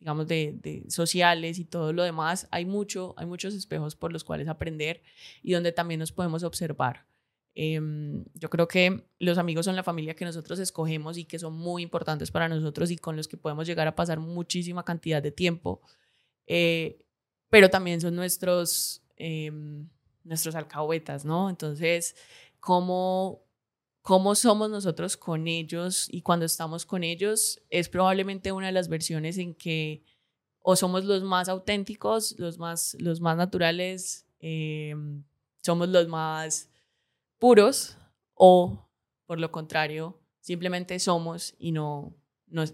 digamos, 0.00 0.26
de, 0.26 0.58
de, 0.62 0.84
sociales 0.88 1.58
y 1.58 1.64
todo 1.64 1.92
lo 1.92 2.02
demás, 2.02 2.48
hay, 2.50 2.64
mucho, 2.64 3.14
hay 3.16 3.26
muchos 3.26 3.54
espejos 3.54 3.94
por 3.94 4.12
los 4.12 4.24
cuales 4.24 4.48
aprender 4.48 5.02
y 5.42 5.52
donde 5.52 5.72
también 5.72 6.00
nos 6.00 6.10
podemos 6.10 6.42
observar. 6.42 7.06
Em, 7.54 8.24
yo 8.34 8.48
creo 8.48 8.68
que 8.68 9.04
los 9.18 9.36
amigos 9.36 9.66
son 9.66 9.76
la 9.76 9.82
familia 9.82 10.14
que 10.14 10.24
nosotros 10.24 10.58
escogemos 10.58 11.18
y 11.18 11.24
que 11.24 11.38
son 11.38 11.52
muy 11.52 11.82
importantes 11.82 12.30
para 12.30 12.48
nosotros 12.48 12.90
y 12.90 12.96
con 12.96 13.16
los 13.16 13.28
que 13.28 13.36
podemos 13.36 13.66
llegar 13.66 13.86
a 13.88 13.94
pasar 13.94 14.20
muchísima 14.20 14.84
cantidad 14.84 15.22
de 15.22 15.32
tiempo, 15.32 15.82
eh, 16.46 17.04
pero 17.50 17.68
también 17.68 18.00
son 18.00 18.14
nuestros, 18.16 19.02
em, 19.16 19.88
nuestros 20.24 20.54
alcahuetas, 20.54 21.24
¿no? 21.24 21.50
Entonces, 21.50 22.16
¿cómo 22.60 23.42
cómo 24.02 24.34
somos 24.34 24.70
nosotros 24.70 25.16
con 25.16 25.46
ellos 25.46 26.08
y 26.10 26.22
cuando 26.22 26.46
estamos 26.46 26.86
con 26.86 27.04
ellos 27.04 27.60
es 27.70 27.88
probablemente 27.88 28.52
una 28.52 28.66
de 28.66 28.72
las 28.72 28.88
versiones 28.88 29.38
en 29.38 29.54
que 29.54 30.04
o 30.62 30.76
somos 30.76 31.04
los 31.04 31.22
más 31.22 31.48
auténticos, 31.48 32.38
los 32.38 32.58
más, 32.58 32.96
los 33.00 33.20
más 33.20 33.36
naturales, 33.36 34.26
eh, 34.40 34.94
somos 35.62 35.88
los 35.88 36.08
más 36.08 36.70
puros 37.38 37.96
o 38.34 38.88
por 39.26 39.38
lo 39.38 39.50
contrario, 39.52 40.18
simplemente 40.40 40.98
somos 40.98 41.54
y 41.58 41.72
no, 41.72 42.14
no, 42.48 42.64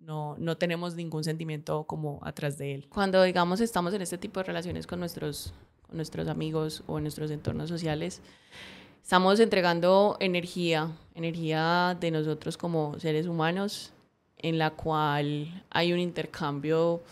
no, 0.00 0.36
no, 0.36 0.56
tenemos 0.58 0.94
ningún 0.96 1.22
sentimiento 1.22 1.84
como 1.84 2.18
atrás 2.22 2.58
de 2.58 2.74
él. 2.74 2.88
Cuando 2.88 3.22
digamos 3.22 3.60
estamos 3.60 3.94
en 3.94 4.02
este 4.02 4.18
tipo 4.18 4.40
de 4.40 4.44
relaciones 4.44 4.86
con 4.86 4.98
nuestros, 4.98 5.54
con 5.82 5.96
nuestros 5.96 6.28
amigos 6.28 6.82
o 6.86 6.98
en 6.98 7.04
nuestros 7.04 7.30
entornos 7.30 7.68
sociales, 7.68 8.20
estamos 9.02 9.40
entregando 9.40 10.16
energía, 10.20 10.90
energía 11.14 11.96
de 12.00 12.10
nosotros 12.10 12.56
como 12.56 12.98
seres 12.98 13.26
humanos, 13.26 13.92
en 14.38 14.58
la 14.58 14.70
cual 14.70 15.64
hay 15.70 15.92
un 15.92 15.98
intercambio 15.98 17.02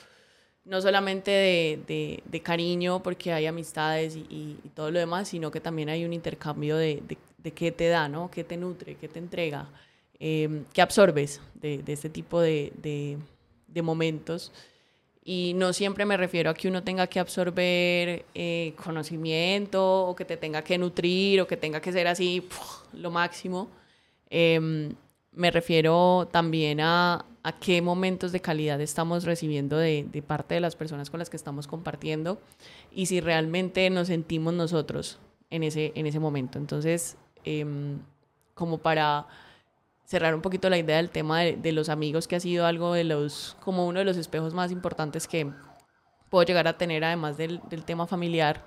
no 0.65 0.81
solamente 0.81 1.31
de, 1.31 2.23
de, 2.25 2.43
cariño, 2.43 3.03
porque 3.03 3.33
hay 3.33 3.47
amistades 3.47 4.17
y, 4.17 4.57
todo 4.75 4.91
lo 4.91 4.99
demás, 4.99 5.29
sino 5.29 5.51
que 5.51 5.61
también 5.61 5.89
hay 5.89 6.05
un 6.05 6.13
intercambio 6.13 6.77
de, 6.77 7.03
de 7.43 7.51
qué 7.53 7.73
te 7.73 7.89
da, 7.89 8.09
¿no? 8.09 8.31
qué 8.31 8.45
te 8.45 8.57
nutre, 8.57 8.97
qué 8.97 9.09
te 9.09 9.19
entrega, 9.19 9.69
eh, 10.19 10.65
qué 10.73 10.83
absorbes 10.83 11.41
de, 11.55 11.83
este 11.87 12.11
tipo 12.11 12.41
de, 12.41 13.19
momentos. 13.83 14.53
Y 15.33 15.55
no 15.55 15.73
siempre 15.73 16.05
me 16.07 16.17
refiero 16.17 16.51
a 16.51 16.55
que 16.55 16.67
uno 16.67 16.83
tenga 16.83 17.07
que 17.07 17.21
absorber 17.21 18.25
eh, 18.35 18.75
conocimiento 18.83 20.09
o 20.09 20.17
que 20.17 20.25
te 20.25 20.37
tenga 20.37 20.63
que 20.63 20.77
nutrir 20.77 21.41
o 21.41 21.47
que 21.47 21.57
tenga 21.57 21.81
que 21.81 21.93
ser 21.93 22.09
así 22.09 22.49
lo 22.95 23.13
máximo. 23.13 23.69
Em, 24.29 24.93
me 25.31 25.53
refiero 25.53 26.29
también 26.33 26.81
a, 26.81 27.25
a, 27.45 27.53
qué 27.61 27.81
momentos 27.81 28.33
de 28.33 28.41
calidad 28.41 28.81
estamos 28.81 29.23
recibiendo 29.23 29.79
de, 29.79 30.05
de, 30.11 30.21
parte 30.21 30.57
de 30.57 30.63
las 30.63 30.75
personas 30.75 31.11
con 31.11 31.21
las 31.21 31.31
que 31.31 31.37
estamos 31.37 31.69
compartiendo 31.69 32.41
y 32.91 33.07
si 33.07 33.21
realmente 33.21 33.89
nos 33.89 34.09
sentimos 34.09 34.53
nosotros 34.55 35.21
en 35.49 35.63
ese, 35.63 35.93
en 35.95 36.07
ese 36.07 36.19
momento. 36.19 36.59
Entonces, 36.59 37.17
em, 37.45 38.01
como 38.55 38.79
para 38.79 39.29
cerrar 40.11 40.35
un 40.35 40.43
poquito 40.43 40.69
la 40.69 40.77
idea 40.77 40.97
del 40.97 41.09
tema 41.09 41.39
de, 41.43 41.73
los 41.73 41.89
amigos, 41.89 42.27
que 42.27 42.35
ha 42.35 42.41
sido 42.41 42.67
algo 42.67 42.95
de 42.95 43.05
los, 43.05 43.57
como 43.61 43.87
uno 43.87 44.01
de 44.01 44.05
los 44.05 44.17
espejos 44.17 44.53
más 44.53 44.73
importantes 44.73 45.29
que 45.29 45.49
puedo 46.29 46.45
llegar 46.45 46.67
a 46.67 46.77
tener, 46.77 47.05
además 47.05 47.37
del, 47.37 47.61
del 47.71 47.85
tema 47.85 48.09
familiar, 48.09 48.61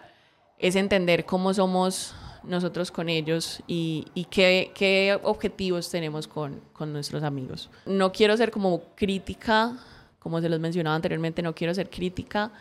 es 0.57 0.77
entender 0.77 1.25
cómo 1.25 1.53
somos 1.53 2.15
nosotros 2.45 2.91
con 2.91 3.09
ellos 3.09 3.61
y, 3.67 4.05
y 4.13 4.23
qué, 4.23 4.71
qué, 4.73 5.19
objetivos 5.21 5.89
tenemos 5.89 6.29
con, 6.29 6.61
con, 6.71 6.93
nuestros 6.93 7.23
amigos. 7.23 7.69
No 7.85 8.13
quiero 8.13 8.37
ser 8.37 8.49
como 8.49 8.81
crítica, 8.95 9.77
como 10.19 10.39
se 10.39 10.47
los 10.47 10.61
mencionaba 10.61 10.95
anteriormente, 10.95 11.41
no 11.41 11.53
quiero 11.53 11.73
ser 11.73 11.89
crítica, 11.89 12.53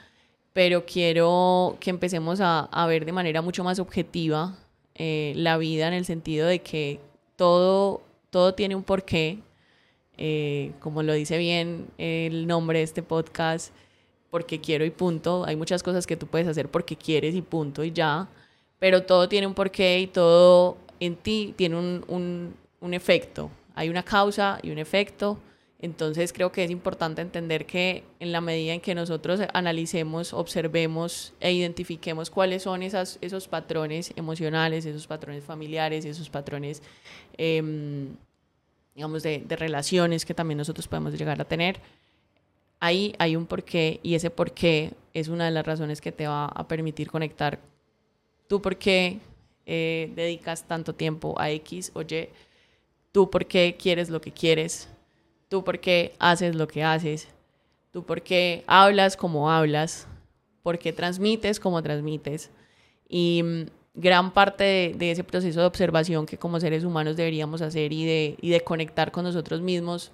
pero 0.53 0.85
quiero 0.85 1.77
que 1.79 1.90
empecemos 1.90 2.40
a, 2.40 2.64
a 2.64 2.87
ver 2.88 3.05
de 3.05 3.12
manera 3.12 3.42
mucho 3.42 3.62
más 3.62 3.79
objetiva 3.79 4.57
eh, 4.97 5.35
la 5.37 5.57
vida 5.57 5.87
en 5.87 5.95
el 5.95 6.05
sentido 6.05 6.49
de 6.49 6.59
que 6.62 6.99
todo 7.37 8.03
todo 8.33 8.55
tiene 8.55 8.75
un 8.75 8.83
porqué, 8.83 9.40
eh, 10.16 10.73
como 10.81 11.03
lo 11.03 11.12
dice 11.12 11.37
bien 11.37 11.88
el 11.99 12.47
nombre 12.47 12.79
de 12.79 12.85
este 12.85 13.03
podcast, 13.03 13.75
porque 14.31 14.59
quiero 14.59 14.87
y 14.87 14.90
punto. 14.90 15.45
Hay 15.45 15.55
muchas 15.55 15.83
cosas 15.83 16.07
que 16.07 16.16
tú 16.16 16.27
puedes 16.27 16.49
hacer 16.49 16.71
porque 16.71 16.97
quieres 16.97 17.35
y 17.35 17.42
punto 17.42 17.85
y 17.85 17.92
ya, 17.92 18.27
pero 18.79 19.03
todo 19.03 19.29
tiene 19.29 19.47
un 19.47 19.53
porqué 19.53 20.01
y 20.01 20.07
todo 20.07 20.79
en 20.99 21.14
ti 21.16 21.53
tiene 21.59 21.77
un, 21.77 22.05
un, 22.09 22.55
un 22.81 22.95
efecto. 22.95 23.51
Hay 23.75 23.90
una 23.90 24.03
causa 24.03 24.59
y 24.62 24.71
un 24.71 24.79
efecto. 24.79 25.38
Entonces 25.83 26.33
creo 26.33 26.53
que 26.53 26.62
es 26.62 26.71
importante 26.71 27.21
entender 27.21 27.66
que 27.66 28.05
en 28.21 28.31
la 28.31 28.40
medida 28.40 28.73
en 28.73 28.81
que 28.81 28.95
nosotros 28.95 29.40
analicemos, 29.53 30.33
observemos 30.33 31.35
e 31.40 31.53
identifiquemos 31.53 32.31
cuáles 32.31 32.62
son 32.62 32.83
esos 32.83 33.49
patrones 33.49 34.12
emocionales, 34.16 34.87
esos 34.87 35.07
patrones 35.09 35.45
familiares, 35.45 36.05
esos 36.05 36.31
patrones 36.31 36.83
Em, 37.38 38.14
digamos, 38.95 39.23
de, 39.23 39.38
de, 39.38 39.57
relaciones 39.57 40.27
que 40.27 40.35
también 40.35 40.59
nosotros 40.59 40.87
podemos 40.87 41.14
llegar 41.14 41.40
a 41.40 41.45
tener. 41.45 41.81
Ahí 42.81 43.14
hay 43.18 43.37
un 43.37 43.47
porqué 43.47 44.01
y 44.03 44.14
ese 44.14 44.31
porqué 44.31 44.92
es 45.14 45.29
una 45.29 45.47
de 45.47 45.51
las 45.51 45.64
razones 45.64 46.01
que 46.01 46.12
te 46.12 46.27
va 46.27 46.47
a 46.47 46.68
permitir 46.68 47.11
conectar. 47.11 47.59
Tú 48.49 48.61
por 48.61 48.77
qué 48.77 49.21
eh, 49.66 50.12
dedicas 50.14 50.64
tanto 50.64 50.95
tiempo 50.95 51.35
a 51.40 51.51
X 51.51 51.92
o 51.95 52.03
Y, 52.03 52.29
tú 53.12 53.31
por 53.31 53.47
qué 53.47 53.77
quieres 53.79 54.11
lo 54.11 54.21
que 54.21 54.33
quieres, 54.33 54.88
tú 55.53 55.62
por 55.62 55.81
qué 55.81 56.15
haces 56.19 56.55
lo 56.55 56.67
que 56.67 56.83
haces, 56.83 57.29
tú 57.91 58.03
por 58.07 58.23
qué 58.23 58.65
hablas 58.67 59.19
como 59.19 59.51
hablas, 59.51 60.07
por 60.62 60.79
qué 60.79 60.95
transmites 60.95 61.61
como 61.61 61.83
transmites. 61.83 62.51
Y 63.07 63.67
gran 63.93 64.33
parte 64.33 64.95
de, 64.97 65.11
ese 65.11 65.25
proceso 65.25 65.61
de 65.61 65.67
observación 65.67 66.25
que 66.25 66.38
como 66.38 66.59
seres 66.59 66.85
humanos 66.85 67.17
deberíamos 67.17 67.61
hacer 67.61 67.93
y 67.93 68.07
de, 68.07 68.38
y 68.41 68.49
de 68.49 68.62
conectar 68.62 69.12
con 69.12 69.25
nosotros 69.25 69.61
mismos 69.61 70.11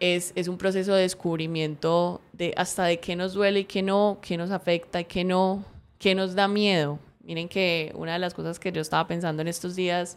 es, 0.00 0.32
es, 0.34 0.48
un 0.48 0.56
proceso 0.56 0.94
de 0.94 1.02
descubrimiento 1.02 2.22
de 2.32 2.54
hasta 2.56 2.84
de 2.84 3.00
qué 3.00 3.14
nos 3.14 3.34
duele 3.34 3.60
y 3.60 3.64
qué 3.66 3.82
no, 3.82 4.16
qué 4.22 4.38
nos 4.38 4.50
afecta 4.50 5.02
y 5.02 5.04
qué 5.04 5.24
no, 5.24 5.62
qué 5.98 6.14
nos 6.14 6.34
da 6.34 6.48
miedo. 6.48 6.98
Miren 7.22 7.50
que 7.50 7.92
una 7.94 8.14
de 8.14 8.18
las 8.18 8.32
cosas 8.32 8.58
que 8.58 8.72
yo 8.72 8.80
estaba 8.80 9.06
pensando 9.06 9.42
en 9.42 9.48
estos 9.48 9.76
días 9.76 10.16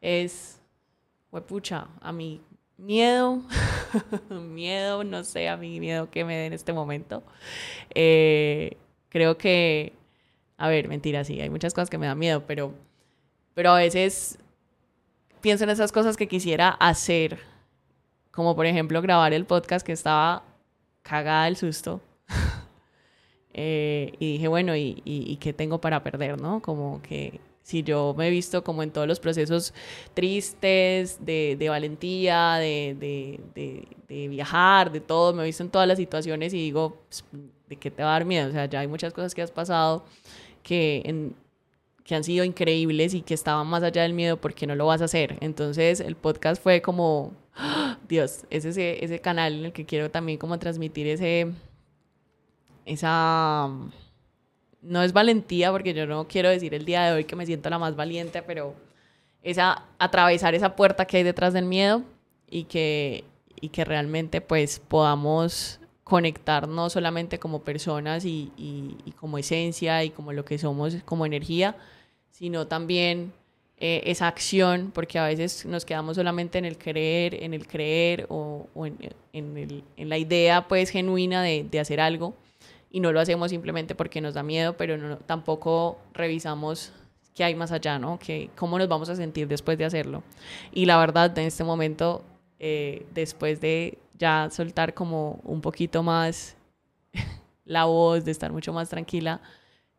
es, 0.00 0.60
pucha, 1.48 1.88
a 2.00 2.12
mí 2.12 2.40
miedo, 2.84 3.42
miedo, 4.30 5.04
no 5.04 5.24
sé, 5.24 5.48
a 5.48 5.56
mí 5.56 5.80
miedo 5.80 6.10
que 6.10 6.24
me 6.24 6.36
dé 6.36 6.46
en 6.46 6.52
este 6.52 6.72
momento. 6.72 7.22
Eh, 7.94 8.76
creo 9.08 9.38
que 9.38 9.92
a 10.56 10.68
ver, 10.68 10.88
mentira, 10.88 11.24
sí, 11.24 11.40
hay 11.40 11.50
muchas 11.50 11.74
cosas 11.74 11.90
que 11.90 11.98
me 11.98 12.06
dan 12.06 12.18
miedo, 12.18 12.44
pero, 12.46 12.74
pero 13.54 13.72
a 13.72 13.78
veces 13.78 14.38
pienso 15.40 15.64
en 15.64 15.70
esas 15.70 15.92
cosas 15.92 16.16
que 16.16 16.28
quisiera 16.28 16.68
hacer, 16.68 17.40
como 18.30 18.54
por 18.54 18.66
ejemplo 18.66 19.02
grabar 19.02 19.32
el 19.32 19.46
podcast 19.46 19.84
que 19.84 19.92
estaba 19.92 20.42
cagada 21.02 21.44
del 21.46 21.56
susto. 21.56 22.00
Eh, 23.56 24.14
y 24.18 24.32
dije, 24.32 24.48
bueno, 24.48 24.74
¿y, 24.74 25.00
y, 25.04 25.36
qué 25.36 25.52
tengo 25.52 25.80
para 25.80 26.02
perder, 26.02 26.40
no? 26.40 26.60
Como 26.60 27.00
que 27.02 27.38
si 27.64 27.82
yo 27.82 28.14
me 28.16 28.28
he 28.28 28.30
visto 28.30 28.62
como 28.62 28.82
en 28.82 28.90
todos 28.90 29.08
los 29.08 29.18
procesos 29.18 29.72
tristes, 30.12 31.18
de, 31.24 31.56
de 31.58 31.68
valentía, 31.70 32.56
de, 32.56 32.94
de, 33.00 33.88
de, 34.06 34.28
viajar, 34.28 34.92
de 34.92 35.00
todo, 35.00 35.32
me 35.32 35.42
he 35.42 35.46
visto 35.46 35.62
en 35.62 35.70
todas 35.70 35.88
las 35.88 35.96
situaciones 35.96 36.52
y 36.52 36.58
digo, 36.58 36.98
pues, 37.08 37.24
¿de 37.68 37.76
qué 37.76 37.90
te 37.90 38.02
va 38.02 38.10
a 38.10 38.12
dar 38.12 38.26
miedo? 38.26 38.50
O 38.50 38.52
sea, 38.52 38.66
ya 38.66 38.80
hay 38.80 38.86
muchas 38.86 39.14
cosas 39.14 39.34
que 39.34 39.40
has 39.40 39.50
pasado 39.50 40.04
que, 40.62 41.02
en, 41.06 41.34
que 42.04 42.14
han 42.14 42.22
sido 42.22 42.44
increíbles 42.44 43.14
y 43.14 43.22
que 43.22 43.32
estaban 43.32 43.66
más 43.66 43.82
allá 43.82 44.02
del 44.02 44.12
miedo 44.12 44.36
porque 44.38 44.66
no 44.66 44.74
lo 44.74 44.86
vas 44.86 45.00
a 45.00 45.06
hacer. 45.06 45.38
Entonces 45.40 46.00
el 46.00 46.16
podcast 46.16 46.62
fue 46.62 46.82
como, 46.82 47.32
¡Ah! 47.56 47.98
Dios, 48.08 48.44
es 48.50 48.66
ese, 48.66 49.02
ese 49.02 49.20
canal 49.20 49.54
en 49.54 49.64
el 49.66 49.72
que 49.72 49.86
quiero 49.86 50.10
también 50.10 50.38
como 50.38 50.58
transmitir 50.58 51.06
ese, 51.06 51.50
esa, 52.84 53.70
no 54.84 55.02
es 55.02 55.12
valentía 55.12 55.72
porque 55.72 55.94
yo 55.94 56.06
no 56.06 56.28
quiero 56.28 56.48
decir 56.48 56.74
el 56.74 56.84
día 56.84 57.04
de 57.04 57.12
hoy 57.12 57.24
que 57.24 57.36
me 57.36 57.46
siento 57.46 57.70
la 57.70 57.78
más 57.78 57.96
valiente, 57.96 58.42
pero 58.42 58.74
esa, 59.42 59.84
atravesar 59.98 60.54
esa 60.54 60.76
puerta 60.76 61.06
que 61.06 61.18
hay 61.18 61.22
detrás 61.22 61.52
del 61.52 61.64
miedo 61.64 62.02
y 62.48 62.64
que, 62.64 63.24
y 63.60 63.70
que 63.70 63.84
realmente 63.84 64.40
pues 64.40 64.78
podamos 64.78 65.80
conectar 66.04 66.68
no 66.68 66.90
solamente 66.90 67.38
como 67.38 67.62
personas 67.62 68.24
y, 68.26 68.52
como 69.18 69.38
esencia 69.38 70.04
y 70.04 70.10
como 70.10 70.32
lo 70.32 70.44
que 70.44 70.58
somos 70.58 70.96
como 71.04 71.24
energía, 71.24 71.76
sino 72.30 72.66
también 72.66 73.32
eh, 73.78 74.02
esa 74.04 74.28
acción, 74.28 74.92
porque 74.94 75.18
a 75.18 75.26
veces 75.26 75.64
nos 75.64 75.84
quedamos 75.84 76.16
solamente 76.16 76.58
en 76.58 76.66
el 76.66 76.76
creer, 76.76 77.42
en 77.42 77.54
el 77.54 77.66
creer 77.66 78.26
o, 78.28 78.68
en, 79.32 79.82
la 79.96 80.18
idea 80.18 80.68
pues 80.68 80.90
genuina 80.90 81.42
de, 81.42 81.80
hacer 81.80 82.00
algo 82.00 82.34
y 82.94 83.00
no 83.00 83.10
lo 83.10 83.18
hacemos 83.18 83.50
simplemente 83.50 83.96
porque 83.96 84.20
nos 84.20 84.34
da 84.34 84.44
miedo, 84.44 84.76
pero 84.76 84.96
no, 84.96 85.16
tampoco 85.16 85.98
revisamos 86.12 86.92
qué 87.34 87.42
hay 87.42 87.56
más 87.56 87.72
allá, 87.72 87.98
¿no? 87.98 88.20
Que, 88.20 88.50
¿Cómo 88.54 88.78
nos 88.78 88.86
vamos 88.86 89.08
a 89.08 89.16
sentir 89.16 89.48
después 89.48 89.76
de 89.76 89.84
hacerlo? 89.84 90.22
Y 90.70 90.86
la 90.86 90.96
verdad, 90.96 91.36
en 91.36 91.46
este 91.46 91.64
momento, 91.64 92.22
eh, 92.60 93.04
después 93.12 93.60
de 93.60 93.98
ya 94.16 94.48
soltar 94.48 94.94
como 94.94 95.40
un 95.42 95.60
poquito 95.60 96.04
más 96.04 96.56
la 97.64 97.86
voz, 97.86 98.24
de 98.24 98.30
estar 98.30 98.52
mucho 98.52 98.72
más 98.72 98.90
tranquila 98.90 99.40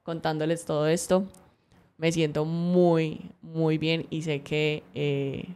contándoles 0.03 0.63
todo 0.63 0.87
esto. 0.87 1.25
Me 1.97 2.13
siento 2.13 2.45
muy, 2.45 3.29
muy 3.41 3.77
bien 3.77 4.07
y 4.09 4.21
sé 4.21 4.39
que 4.39 4.83
eh, 4.93 5.49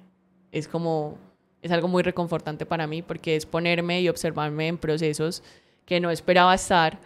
es 0.51 0.67
como, 0.67 1.17
es 1.61 1.71
algo 1.71 1.87
muy 1.87 2.03
reconfortante 2.03 2.65
para 2.65 2.85
mí 2.85 3.01
porque 3.01 3.37
es 3.37 3.45
ponerme 3.45 4.01
y 4.01 4.09
observarme 4.09 4.67
en 4.67 4.77
procesos 4.77 5.41
que 5.85 6.01
no 6.01 6.11
esperaba 6.11 6.53
estar 6.53 6.99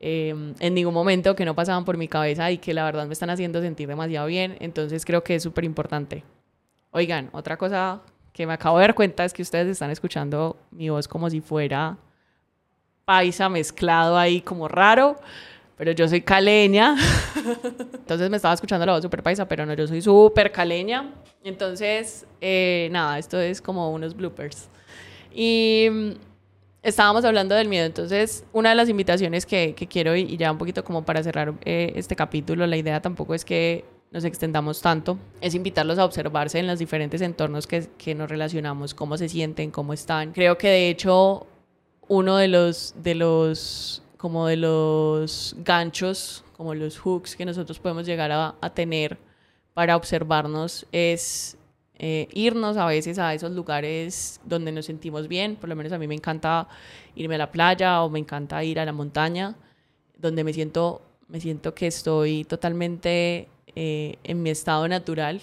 em, 0.00 0.54
en 0.58 0.74
ningún 0.74 0.94
momento, 0.94 1.36
que 1.36 1.44
no 1.44 1.54
pasaban 1.54 1.84
por 1.84 1.96
mi 1.96 2.08
cabeza 2.08 2.50
y 2.50 2.58
que 2.58 2.74
la 2.74 2.84
verdad 2.84 3.06
me 3.06 3.12
están 3.12 3.30
haciendo 3.30 3.60
sentir 3.60 3.86
demasiado 3.86 4.26
bien. 4.26 4.56
Entonces 4.60 5.04
creo 5.04 5.22
que 5.22 5.36
es 5.36 5.42
súper 5.42 5.64
importante. 5.64 6.24
Oigan, 6.90 7.28
otra 7.32 7.56
cosa 7.56 8.00
que 8.32 8.46
me 8.46 8.54
acabo 8.54 8.78
de 8.78 8.82
dar 8.82 8.94
cuenta 8.94 9.24
es 9.24 9.32
que 9.32 9.42
ustedes 9.42 9.68
están 9.68 9.90
escuchando 9.90 10.56
mi 10.70 10.88
voz 10.88 11.06
como 11.06 11.28
si 11.30 11.40
fuera 11.40 11.98
paisa 13.04 13.48
mezclado 13.48 14.16
ahí 14.16 14.40
como 14.40 14.68
raro, 14.68 15.16
pero 15.76 15.92
yo 15.92 16.08
soy 16.08 16.20
caleña. 16.22 16.96
Entonces 17.92 18.30
me 18.30 18.36
estaba 18.36 18.54
escuchando 18.54 18.86
la 18.86 18.92
voz 18.92 19.02
súper 19.02 19.22
paisa, 19.22 19.46
pero 19.46 19.66
no, 19.66 19.74
yo 19.74 19.86
soy 19.86 20.00
súper 20.00 20.52
caleña. 20.52 21.12
Entonces, 21.42 22.26
eh, 22.40 22.88
nada, 22.92 23.18
esto 23.18 23.40
es 23.40 23.60
como 23.60 23.90
unos 23.90 24.14
bloopers. 24.14 24.68
Y 25.32 26.16
estábamos 26.82 27.24
hablando 27.24 27.54
del 27.54 27.68
miedo. 27.68 27.86
Entonces, 27.86 28.44
una 28.52 28.70
de 28.70 28.74
las 28.74 28.88
invitaciones 28.88 29.46
que, 29.46 29.74
que 29.74 29.86
quiero, 29.86 30.16
y 30.16 30.36
ya 30.36 30.50
un 30.52 30.58
poquito 30.58 30.84
como 30.84 31.04
para 31.04 31.22
cerrar 31.22 31.54
eh, 31.64 31.92
este 31.96 32.16
capítulo, 32.16 32.66
la 32.66 32.76
idea 32.76 33.00
tampoco 33.00 33.34
es 33.34 33.44
que 33.44 33.84
nos 34.10 34.24
extendamos 34.24 34.80
tanto, 34.80 35.18
es 35.40 35.54
invitarlos 35.54 35.98
a 35.98 36.04
observarse 36.04 36.58
en 36.58 36.66
los 36.66 36.78
diferentes 36.78 37.20
entornos 37.20 37.66
que, 37.66 37.88
que, 37.96 38.14
nos 38.14 38.28
relacionamos, 38.28 38.92
cómo 38.92 39.16
se 39.16 39.28
sienten, 39.28 39.70
cómo 39.70 39.92
están. 39.92 40.32
Creo 40.32 40.58
que 40.58 40.68
de 40.68 40.88
hecho 40.88 41.46
uno 42.08 42.36
de 42.36 42.48
los, 42.48 42.94
de 42.96 43.14
los, 43.14 44.02
como 44.16 44.48
de 44.48 44.56
los 44.56 45.54
ganchos, 45.58 46.44
como 46.56 46.74
los 46.74 46.98
hooks 46.98 47.36
que 47.36 47.44
nosotros 47.44 47.78
podemos 47.78 48.04
llegar 48.04 48.32
a, 48.32 48.56
a 48.60 48.70
tener 48.70 49.16
para 49.74 49.96
observarnos 49.96 50.86
es 50.90 51.56
eh, 52.02 52.28
irnos 52.32 52.78
a 52.78 52.86
veces 52.86 53.18
a 53.18 53.34
esos 53.34 53.52
lugares 53.52 54.40
donde 54.46 54.72
nos 54.72 54.86
sentimos 54.86 55.28
bien, 55.28 55.56
por 55.56 55.68
lo 55.68 55.76
menos 55.76 55.92
a 55.92 55.98
mí 55.98 56.08
me 56.08 56.14
encanta 56.14 56.66
irme 57.14 57.34
a 57.34 57.38
la 57.38 57.52
playa 57.52 58.00
o 58.02 58.08
me 58.08 58.18
encanta 58.18 58.64
ir 58.64 58.80
a 58.80 58.86
la 58.86 58.92
montaña, 58.94 59.54
donde 60.16 60.42
me 60.42 60.54
siento, 60.54 61.02
me 61.28 61.42
siento 61.42 61.74
que 61.74 61.88
estoy 61.88 62.44
totalmente 62.44 63.48
eh, 63.76 64.16
en 64.24 64.42
mi 64.42 64.48
estado 64.48 64.88
natural. 64.88 65.42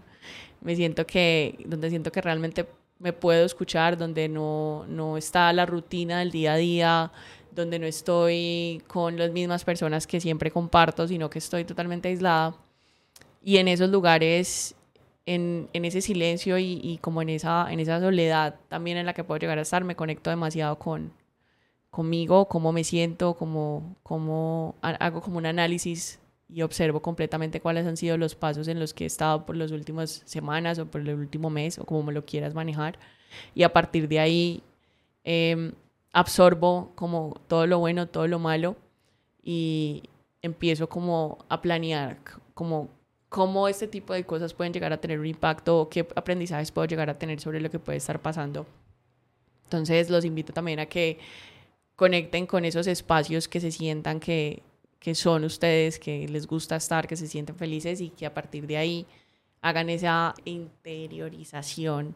me 0.62 0.74
siento 0.76 1.06
que, 1.06 1.62
donde 1.66 1.90
siento 1.90 2.10
que 2.10 2.22
realmente 2.22 2.64
me 2.98 3.12
puedo 3.12 3.44
escuchar, 3.44 3.98
donde 3.98 4.30
no, 4.30 4.86
no 4.88 5.18
está 5.18 5.52
la 5.52 5.66
rutina 5.66 6.20
del 6.20 6.30
día 6.30 6.54
a 6.54 6.56
día, 6.56 7.12
donde 7.54 7.78
no 7.78 7.84
estoy 7.84 8.82
con 8.86 9.18
las 9.18 9.30
mismas 9.30 9.62
personas 9.62 10.06
que 10.06 10.22
siempre 10.22 10.50
comparto, 10.50 11.06
sino 11.06 11.28
que 11.28 11.38
estoy 11.38 11.64
totalmente 11.64 12.08
aislada. 12.08 12.56
Y 13.44 13.58
en 13.58 13.68
esos 13.68 13.90
lugares, 13.90 14.74
en, 15.28 15.68
en 15.74 15.84
ese 15.84 16.00
silencio 16.00 16.56
y, 16.56 16.80
y, 16.82 16.96
como 16.98 17.20
en 17.20 17.28
esa, 17.28 17.70
en 17.70 17.80
esa 17.80 18.00
soledad 18.00 18.56
también 18.68 18.96
en 18.96 19.04
la 19.04 19.12
que 19.12 19.24
puedo 19.24 19.38
llegar 19.38 19.58
a 19.58 19.62
estar, 19.62 19.84
me 19.84 19.94
conecto 19.94 20.30
demasiado 20.30 20.78
con 20.78 21.12
conmigo, 21.90 22.48
cómo 22.48 22.72
me 22.72 22.82
siento, 22.82 23.34
cómo, 23.34 23.96
cómo 24.02 24.74
hago 24.80 25.20
como 25.20 25.36
un 25.36 25.46
análisis 25.46 26.18
y 26.48 26.62
observo 26.62 27.02
completamente 27.02 27.60
cuáles 27.60 27.86
han 27.86 27.98
sido 27.98 28.16
los 28.16 28.34
pasos 28.34 28.68
en 28.68 28.80
los 28.80 28.94
que 28.94 29.04
he 29.04 29.06
estado 29.06 29.44
por 29.44 29.54
las 29.56 29.70
últimas 29.70 30.22
semanas 30.24 30.78
o 30.78 30.86
por 30.86 31.02
el 31.02 31.14
último 31.14 31.50
mes 31.50 31.78
o 31.78 31.84
como 31.84 32.02
me 32.02 32.12
lo 32.14 32.24
quieras 32.24 32.54
manejar. 32.54 32.98
Y 33.54 33.64
a 33.64 33.72
partir 33.72 34.08
de 34.08 34.20
ahí 34.20 34.62
em, 35.24 35.72
absorbo 36.12 36.92
como 36.94 37.34
todo 37.48 37.66
lo 37.66 37.78
bueno, 37.80 38.08
todo 38.08 38.26
lo 38.28 38.38
malo 38.38 38.76
y 39.42 40.04
empiezo 40.40 40.88
como 40.88 41.44
a 41.50 41.60
planear 41.60 42.18
como 42.54 42.88
cómo 43.28 43.68
este 43.68 43.88
tipo 43.88 44.14
de 44.14 44.24
cosas 44.24 44.54
pueden 44.54 44.72
llegar 44.72 44.92
a 44.92 45.00
tener 45.00 45.18
un 45.18 45.26
impacto 45.26 45.80
o 45.80 45.88
qué 45.88 46.06
aprendizajes 46.14 46.70
puedo 46.70 46.86
llegar 46.86 47.10
a 47.10 47.18
tener 47.18 47.40
sobre 47.40 47.60
lo 47.60 47.70
que 47.70 47.78
puede 47.78 47.98
estar 47.98 48.20
pasando. 48.20 48.66
Entonces 49.64 50.08
los 50.08 50.24
invito 50.24 50.52
también 50.52 50.80
a 50.80 50.86
que 50.86 51.18
conecten 51.94 52.46
con 52.46 52.64
esos 52.64 52.86
espacios 52.86 53.48
que 53.48 53.60
se 53.60 53.70
sientan 53.70 54.20
que 54.20 54.62
que 54.98 55.14
son 55.14 55.44
ustedes, 55.44 55.98
que 55.98 56.28
les 56.28 56.46
gusta 56.46 56.76
estar, 56.76 57.06
que 57.06 57.16
se 57.16 57.26
sienten 57.26 57.56
felices 57.56 58.00
y 58.00 58.10
que 58.10 58.26
a 58.26 58.34
partir 58.34 58.66
de 58.66 58.76
ahí 58.76 59.06
hagan 59.60 59.90
esa 59.90 60.34
interiorización 60.44 62.14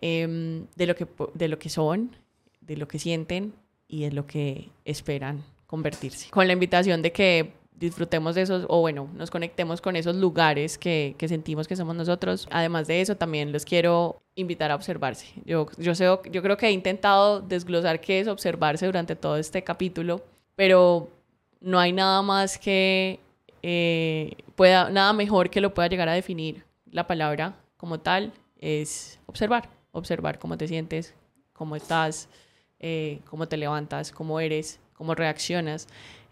em, 0.00 0.66
de, 0.76 0.86
lo 0.86 0.94
que, 0.94 1.06
de 1.34 1.48
lo 1.48 1.58
que 1.58 1.68
son, 1.68 2.16
de 2.60 2.76
lo 2.76 2.88
que 2.88 2.98
sienten 2.98 3.54
y 3.86 4.02
de 4.02 4.12
lo 4.12 4.26
que 4.26 4.68
esperan 4.84 5.44
convertirse. 5.66 6.30
Con 6.30 6.46
la 6.46 6.52
invitación 6.52 7.02
de 7.02 7.12
que 7.12 7.52
disfrutemos 7.78 8.34
de 8.34 8.42
esos, 8.42 8.66
o 8.68 8.80
bueno, 8.80 9.08
nos 9.14 9.30
conectemos 9.30 9.80
con 9.80 9.96
esos 9.96 10.16
lugares 10.16 10.78
que, 10.78 11.14
que, 11.16 11.28
sentimos 11.28 11.68
que 11.68 11.76
somos 11.76 11.94
nosotros. 11.94 12.48
Además 12.50 12.86
de 12.86 13.00
eso, 13.00 13.16
también 13.16 13.52
los 13.52 13.64
quiero 13.64 14.20
invitar 14.34 14.70
a 14.70 14.74
observarse. 14.74 15.26
Yo, 15.44 15.66
yo, 15.76 15.94
sé, 15.94 16.04
yo 16.04 16.42
creo 16.42 16.56
que 16.56 16.66
he 16.66 16.72
intentado 16.72 17.40
desglosar 17.40 18.00
qué 18.00 18.20
es 18.20 18.28
observarse 18.28 18.86
durante 18.86 19.16
todo 19.16 19.36
este 19.36 19.62
capítulo, 19.62 20.22
pero 20.56 21.08
no 21.60 21.78
hay 21.78 21.92
nada 21.92 22.22
más 22.22 22.58
que 22.58 23.20
eh, 23.62 24.32
pueda, 24.54 24.90
nada 24.90 25.12
mejor 25.12 25.50
que 25.50 25.60
lo 25.60 25.74
pueda 25.74 25.88
llegar 25.88 26.08
a 26.08 26.12
definir 26.12 26.64
la 26.90 27.06
palabra 27.06 27.54
como 27.76 28.00
tal, 28.00 28.32
es 28.60 29.20
observar, 29.26 29.68
observar 29.92 30.38
cómo 30.38 30.56
te 30.56 30.66
sientes, 30.66 31.14
cómo 31.52 31.76
estás, 31.76 32.28
eh, 32.80 33.20
cómo 33.28 33.46
te 33.46 33.56
levantas, 33.56 34.10
cómo 34.10 34.40
eres, 34.40 34.80
cómo 34.94 35.14
reaccionas, 35.14 35.86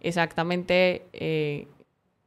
exactamente 0.07 1.07
eh, 1.13 1.67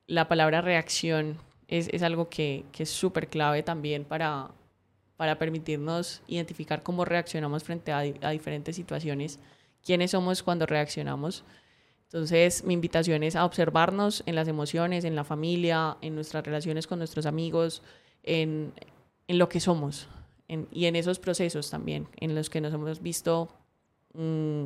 la 0.05 0.27
palabra 0.27 0.61
reacción 0.61 1.37
es, 1.69 2.03
algo 2.03 2.29
que, 2.29 2.65
es 2.77 2.89
súper 2.89 3.29
clave 3.29 3.63
también 3.63 4.03
para, 4.03 4.49
para 5.15 5.37
permitirnos 5.37 6.21
identificar 6.27 6.83
cómo 6.83 7.05
reaccionamos 7.05 7.63
frente 7.63 7.91
a, 7.91 8.01
diferentes 8.01 8.75
situaciones, 8.75 9.39
quiénes 9.85 10.11
somos 10.11 10.43
cuando 10.43 10.65
reaccionamos. 10.65 11.43
Entonces, 12.05 12.63
mi 12.63 12.73
invitación 12.73 13.23
es 13.23 13.35
a 13.35 13.45
observarnos 13.45 14.23
en 14.25 14.35
las 14.35 14.47
emociones, 14.47 15.05
en 15.05 15.15
la 15.15 15.23
familia, 15.23 15.95
en 16.01 16.15
nuestras 16.15 16.43
relaciones 16.43 16.87
con 16.87 16.97
nuestros 16.97 17.27
amigos, 17.27 17.83
en, 18.23 18.73
en 19.27 19.37
lo 19.37 19.47
que 19.47 19.59
somos 19.59 20.07
y 20.71 20.85
en 20.85 20.95
esos 20.95 21.19
procesos 21.19 21.69
también, 21.69 22.07
en 22.17 22.33
los 22.33 22.49
que 22.49 22.59
nos 22.59 22.73
hemos 22.73 23.01
visto 23.01 23.47
mmm, 24.15 24.65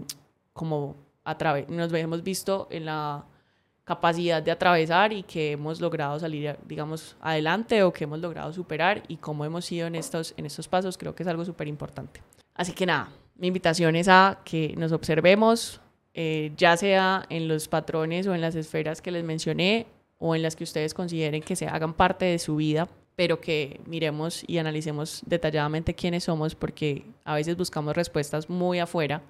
como 0.54 0.95
nos 1.68 1.94
hemos 1.94 2.24
visto 2.24 2.68
en 2.72 2.86
la 2.86 3.26
capacidad 3.84 4.42
de 4.42 4.52
atravesar 4.52 5.12
y 5.12 5.24
que 5.24 5.52
hemos 5.52 5.82
logrado 5.82 6.20
salir, 6.20 6.58
digamos, 6.66 7.18
adelante 7.20 7.84
o 7.84 7.92
que 7.92 8.06
hemos 8.06 8.20
logrado 8.20 8.54
superar 8.54 9.04
y 9.08 9.18
cómo 9.18 9.44
hemos 9.44 9.70
ido 9.72 9.88
en 9.88 9.96
estos, 9.96 10.34
en 10.38 10.46
estos 10.46 10.68
pasos, 10.68 10.98
creo 10.98 11.14
que 11.14 11.24
es 11.24 11.30
algo 11.30 11.44
súper 11.44 11.68
importante. 11.68 12.22
Así 12.56 12.72
que 12.74 12.86
nada, 12.86 13.10
mi 13.36 13.48
invitación 13.48 13.96
es 13.96 14.08
a 14.08 14.40
que 14.46 14.74
nos 14.78 14.92
observemos, 14.92 15.82
eh, 16.14 16.54
ya 16.56 16.78
sea 16.78 17.26
en 17.30 17.48
los 17.48 17.68
patrones 17.68 18.28
o 18.28 18.36
en 18.36 18.42
las 18.42 18.56
esferas 18.56 19.02
que 19.02 19.12
les 19.12 19.24
mencioné 19.24 19.88
o 20.18 20.36
en 20.36 20.44
las 20.44 20.56
que 20.56 20.64
ustedes 20.64 20.94
consideren 20.94 21.42
que 21.42 21.56
se 21.56 21.68
hagan 21.68 21.94
parte 21.94 22.26
de 22.26 22.40
su 22.40 22.56
vida, 22.56 22.88
pero 23.16 23.42
que 23.42 23.82
miremos 23.86 24.44
y 24.48 24.60
analicemos 24.60 25.24
detalladamente 25.26 25.94
quiénes 25.94 26.24
somos 26.24 26.56
porque 26.56 27.06
a 27.26 27.36
veces 27.36 27.58
buscamos 27.58 27.96
respuestas 27.96 28.50
muy 28.50 28.80
afuera 28.80 29.22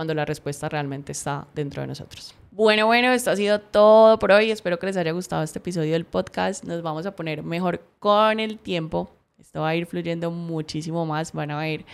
cuando 0.00 0.14
la 0.14 0.24
respuesta 0.24 0.66
realmente 0.66 1.12
está 1.12 1.46
dentro 1.54 1.82
de 1.82 1.88
nosotros. 1.88 2.34
Bueno, 2.52 2.86
bueno, 2.86 3.12
esto 3.12 3.32
ha 3.32 3.36
sido 3.36 3.60
todo 3.60 4.18
por 4.18 4.32
hoy. 4.32 4.50
Espero 4.50 4.78
que 4.78 4.86
les 4.86 4.96
haya 4.96 5.12
gustado 5.12 5.42
este 5.42 5.58
episodio 5.58 5.92
del 5.92 6.06
podcast. 6.06 6.64
Nos 6.64 6.80
vamos 6.80 7.04
a 7.04 7.14
poner 7.14 7.42
mejor 7.42 7.82
con 7.98 8.40
el 8.40 8.58
tiempo. 8.58 9.10
Esto 9.38 9.60
va 9.60 9.68
a 9.68 9.76
ir 9.76 9.84
fluyendo 9.84 10.30
muchísimo 10.30 11.04
más. 11.04 11.34
Van 11.34 11.50
a 11.50 11.58
ver. 11.58 11.84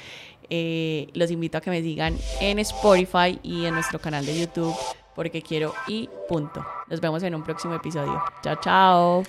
Eh, 0.51 1.09
los 1.14 1.33
invito 1.33 1.59
a 1.59 1.61
que 1.61 1.71
me 1.71 1.83
sigan 1.83 2.16
en 2.40 2.61
Spotify 2.61 3.40
y 3.42 3.64
en 3.64 3.75
nuestro 3.75 3.99
canal 3.99 4.25
de 4.25 4.38
YouTube 4.38 4.77
porque 5.16 5.42
quiero 5.42 5.75
y 5.88 6.09
punto. 6.29 6.64
Nos 6.88 7.01
vemos 7.01 7.25
en 7.25 7.35
un 7.35 7.42
próximo 7.42 7.75
episodio. 7.75 8.23
Chao, 8.40 8.55
chao. 8.62 9.23